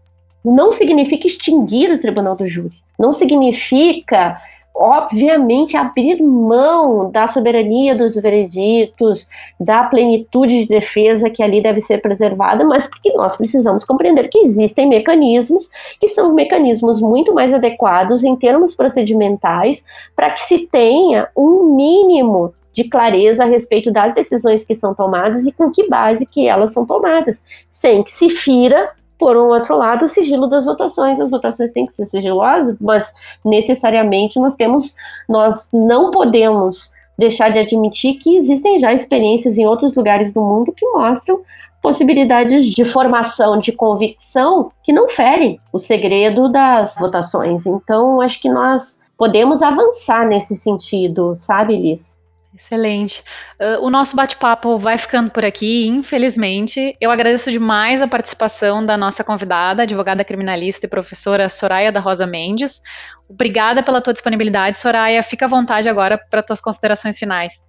Não 0.43 0.71
significa 0.71 1.28
extinguir 1.28 1.91
o 1.91 2.00
tribunal 2.00 2.36
do 2.36 2.48
júri, 2.48 2.78
não 2.98 3.12
significa 3.12 4.39
obviamente, 4.75 5.77
abrir 5.77 6.21
mão 6.21 7.09
da 7.09 7.27
soberania 7.27 7.95
dos 7.95 8.15
vereditos, 8.15 9.27
da 9.57 9.83
plenitude 9.83 10.63
de 10.63 10.67
defesa 10.67 11.29
que 11.29 11.41
ali 11.41 11.61
deve 11.61 11.79
ser 11.79 12.01
preservada, 12.01 12.65
mas 12.65 12.85
porque 12.85 13.13
nós 13.13 13.38
precisamos 13.38 13.85
compreender 13.85 14.27
que 14.27 14.39
existem 14.39 14.88
mecanismos 14.88 15.69
que 15.99 16.09
são 16.09 16.33
mecanismos 16.33 16.99
muito 17.01 17.33
mais 17.33 17.53
adequados 17.53 18.23
em 18.23 18.35
termos 18.35 18.75
procedimentais 18.75 19.85
para 20.13 20.31
que 20.31 20.41
se 20.41 20.67
tenha 20.67 21.29
um 21.35 21.75
mínimo 21.75 22.53
de 22.73 22.83
clareza 22.83 23.43
a 23.43 23.47
respeito 23.47 23.89
das 23.89 24.13
decisões 24.13 24.65
que 24.65 24.75
são 24.75 24.93
tomadas 24.93 25.45
e 25.45 25.53
com 25.53 25.71
que 25.71 25.88
base 25.88 26.25
que 26.25 26.45
elas 26.45 26.73
são 26.73 26.85
tomadas, 26.85 27.41
sem 27.69 28.03
que 28.03 28.11
se 28.11 28.27
fira 28.27 28.91
por 29.17 29.38
um 29.38 29.49
outro 29.49 29.78
lado, 29.78 30.06
o 30.06 30.08
sigilo 30.08 30.47
das 30.47 30.65
votações. 30.65 31.19
As 31.19 31.32
votações 31.32 31.71
têm 31.71 31.86
que 31.86 31.93
ser 31.93 32.06
sigilosas, 32.06 32.78
mas 32.80 33.13
necessariamente 33.43 34.39
nós 34.39 34.56
temos, 34.56 34.95
nós 35.28 35.69
não 35.73 36.12
podemos 36.12 36.93
deixar 37.17 37.49
de 37.49 37.60
admitir 37.60 38.15
que 38.15 38.36
existem 38.36 38.80
já 38.80 38.93
experiências 38.93 39.58
em 39.58 39.65
outros 39.65 39.95
lugares 39.95 40.34
do 40.34 40.41
mundo 40.41 40.73
que 40.73 40.86
mostram 40.89 41.41
possibilidades 41.82 42.65
de 42.65 42.84
formação, 42.84 43.58
de 43.58 43.71
convicção 43.71 44.71
que 44.84 44.91
não 44.91 45.08
ferem 45.08 45.60
o 45.71 45.80
segredo 45.80 46.49
das 46.49 46.95
votações. 46.95 47.65
Então, 47.65 48.19
acho 48.21 48.41
que 48.41 48.49
nós 48.49 48.99
podemos 49.17 49.62
avançar 49.62 50.28
nesse 50.28 50.58
sentido, 50.58 51.36
sabe, 51.36 51.78
Liz? 51.78 52.17
Excelente. 52.55 53.21
Uh, 53.59 53.85
o 53.85 53.89
nosso 53.89 54.15
bate-papo 54.15 54.77
vai 54.77 54.97
ficando 54.97 55.29
por 55.29 55.43
aqui, 55.43 55.87
infelizmente. 55.87 56.95
Eu 57.01 57.11
agradeço 57.11 57.51
demais 57.51 58.01
a 58.01 58.07
participação 58.07 58.85
da 58.85 58.95
nossa 58.95 59.25
convidada, 59.25 59.83
advogada 59.83 60.23
criminalista 60.23 60.85
e 60.85 60.89
professora 60.89 61.49
Soraya 61.49 61.91
da 61.91 61.99
Rosa 61.99 62.25
Mendes. 62.25 62.81
Obrigada 63.29 63.83
pela 63.83 63.99
tua 63.99 64.13
disponibilidade, 64.13 64.77
Soraya. 64.77 65.21
Fica 65.21 65.45
à 65.45 65.49
vontade 65.49 65.89
agora 65.89 66.17
para 66.17 66.41
tuas 66.41 66.61
considerações 66.61 67.19
finais. 67.19 67.67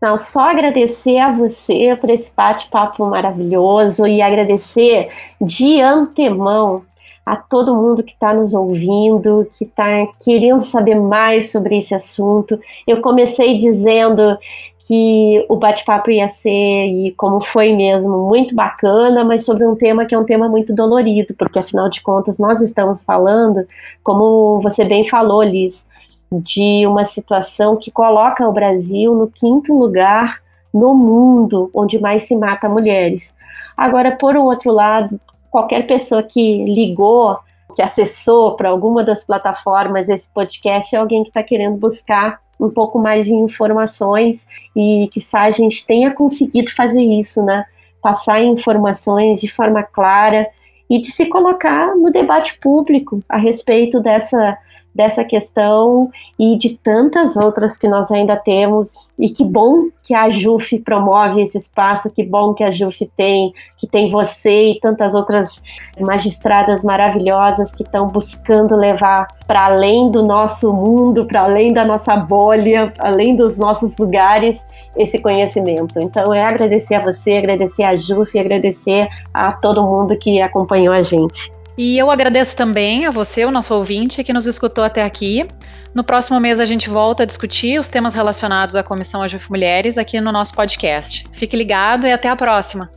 Não, 0.00 0.16
só 0.16 0.50
agradecer 0.50 1.18
a 1.18 1.32
você 1.32 1.96
por 2.00 2.08
esse 2.08 2.30
bate-papo 2.30 3.04
maravilhoso 3.06 4.06
e 4.06 4.22
agradecer 4.22 5.08
de 5.40 5.80
antemão 5.80 6.84
a 7.28 7.36
todo 7.36 7.74
mundo 7.74 8.02
que 8.02 8.12
está 8.12 8.32
nos 8.32 8.54
ouvindo, 8.54 9.46
que 9.50 9.64
está 9.64 10.06
querendo 10.18 10.62
saber 10.62 10.94
mais 10.94 11.52
sobre 11.52 11.76
esse 11.76 11.94
assunto. 11.94 12.58
Eu 12.86 13.02
comecei 13.02 13.58
dizendo 13.58 14.38
que 14.78 15.44
o 15.46 15.56
bate-papo 15.56 16.10
ia 16.10 16.26
ser, 16.28 16.86
e 16.86 17.12
como 17.18 17.40
foi 17.40 17.74
mesmo, 17.74 18.26
muito 18.26 18.54
bacana, 18.54 19.22
mas 19.24 19.44
sobre 19.44 19.66
um 19.66 19.76
tema 19.76 20.06
que 20.06 20.14
é 20.14 20.18
um 20.18 20.24
tema 20.24 20.48
muito 20.48 20.74
dolorido, 20.74 21.34
porque 21.34 21.58
afinal 21.58 21.90
de 21.90 22.00
contas 22.00 22.38
nós 22.38 22.62
estamos 22.62 23.02
falando, 23.02 23.66
como 24.02 24.62
você 24.62 24.82
bem 24.82 25.04
falou, 25.04 25.42
Liz, 25.42 25.86
de 26.32 26.86
uma 26.86 27.04
situação 27.04 27.76
que 27.76 27.90
coloca 27.90 28.48
o 28.48 28.52
Brasil 28.52 29.14
no 29.14 29.28
quinto 29.28 29.76
lugar 29.76 30.40
no 30.72 30.94
mundo 30.94 31.70
onde 31.74 31.98
mais 31.98 32.22
se 32.22 32.34
mata 32.34 32.68
mulheres. 32.68 33.34
Agora, 33.76 34.16
por 34.16 34.36
um 34.36 34.44
outro 34.44 34.72
lado, 34.72 35.20
qualquer 35.50 35.86
pessoa 35.86 36.22
que 36.22 36.64
ligou, 36.64 37.38
que 37.74 37.82
acessou 37.82 38.56
para 38.56 38.70
alguma 38.70 39.04
das 39.04 39.24
plataformas 39.24 40.08
esse 40.08 40.28
podcast 40.30 40.94
é 40.94 40.98
alguém 40.98 41.22
que 41.22 41.30
está 41.30 41.42
querendo 41.42 41.76
buscar 41.76 42.40
um 42.58 42.68
pouco 42.68 42.98
mais 42.98 43.26
de 43.26 43.34
informações 43.34 44.46
e 44.74 45.08
que 45.12 45.20
a 45.34 45.50
gente 45.50 45.86
tenha 45.86 46.12
conseguido 46.12 46.72
fazer 46.72 47.02
isso, 47.02 47.42
né? 47.42 47.64
Passar 48.02 48.42
informações 48.42 49.40
de 49.40 49.48
forma 49.48 49.82
clara 49.82 50.48
e 50.90 51.00
de 51.00 51.10
se 51.10 51.26
colocar 51.26 51.94
no 51.94 52.10
debate 52.10 52.58
público 52.58 53.22
a 53.28 53.36
respeito 53.36 54.00
dessa 54.00 54.58
dessa 54.98 55.22
questão 55.22 56.10
e 56.36 56.58
de 56.58 56.70
tantas 56.76 57.36
outras 57.36 57.78
que 57.78 57.86
nós 57.86 58.10
ainda 58.10 58.36
temos. 58.36 58.92
E 59.16 59.30
que 59.30 59.44
bom 59.44 59.84
que 60.02 60.12
a 60.12 60.28
JUF 60.28 60.80
promove 60.80 61.40
esse 61.40 61.56
espaço, 61.56 62.10
que 62.10 62.24
bom 62.24 62.52
que 62.52 62.64
a 62.64 62.72
JUF 62.72 63.08
tem, 63.16 63.52
que 63.76 63.86
tem 63.86 64.10
você 64.10 64.72
e 64.72 64.80
tantas 64.80 65.14
outras 65.14 65.62
magistradas 66.00 66.82
maravilhosas 66.82 67.72
que 67.72 67.84
estão 67.84 68.08
buscando 68.08 68.74
levar 68.74 69.28
para 69.46 69.66
além 69.66 70.10
do 70.10 70.24
nosso 70.24 70.72
mundo, 70.72 71.24
para 71.26 71.42
além 71.42 71.72
da 71.72 71.84
nossa 71.84 72.16
bolha, 72.16 72.92
além 72.98 73.36
dos 73.36 73.56
nossos 73.56 73.96
lugares, 73.98 74.60
esse 74.96 75.18
conhecimento. 75.20 76.00
Então, 76.00 76.34
é 76.34 76.42
agradecer 76.42 76.96
a 76.96 77.04
você, 77.04 77.36
agradecer 77.36 77.84
a 77.84 77.94
JUF, 77.94 78.36
agradecer 78.36 79.08
a 79.32 79.52
todo 79.52 79.84
mundo 79.84 80.16
que 80.18 80.40
acompanhou 80.40 80.92
a 80.92 81.02
gente. 81.02 81.57
E 81.78 81.96
eu 81.96 82.10
agradeço 82.10 82.56
também 82.56 83.06
a 83.06 83.10
você, 83.10 83.44
o 83.44 83.52
nosso 83.52 83.72
ouvinte, 83.72 84.24
que 84.24 84.32
nos 84.32 84.48
escutou 84.48 84.82
até 84.82 85.04
aqui. 85.04 85.46
No 85.94 86.02
próximo 86.02 86.40
mês 86.40 86.58
a 86.58 86.64
gente 86.64 86.90
volta 86.90 87.22
a 87.22 87.26
discutir 87.26 87.78
os 87.78 87.88
temas 87.88 88.16
relacionados 88.16 88.74
à 88.74 88.82
Comissão 88.82 89.22
Ajuf 89.22 89.48
Mulheres 89.48 89.96
aqui 89.96 90.20
no 90.20 90.32
nosso 90.32 90.54
podcast. 90.54 91.24
Fique 91.30 91.56
ligado 91.56 92.04
e 92.04 92.12
até 92.12 92.28
a 92.28 92.34
próxima. 92.34 92.90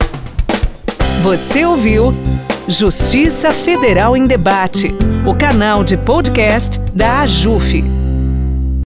Você 1.22 1.64
ouviu 1.64 2.12
Justiça 2.66 3.52
Federal 3.52 4.16
em 4.16 4.26
Debate, 4.26 4.92
o 5.24 5.32
canal 5.32 5.84
de 5.84 5.96
podcast 5.96 6.80
da 6.92 7.20
AJUF. 7.20 8.11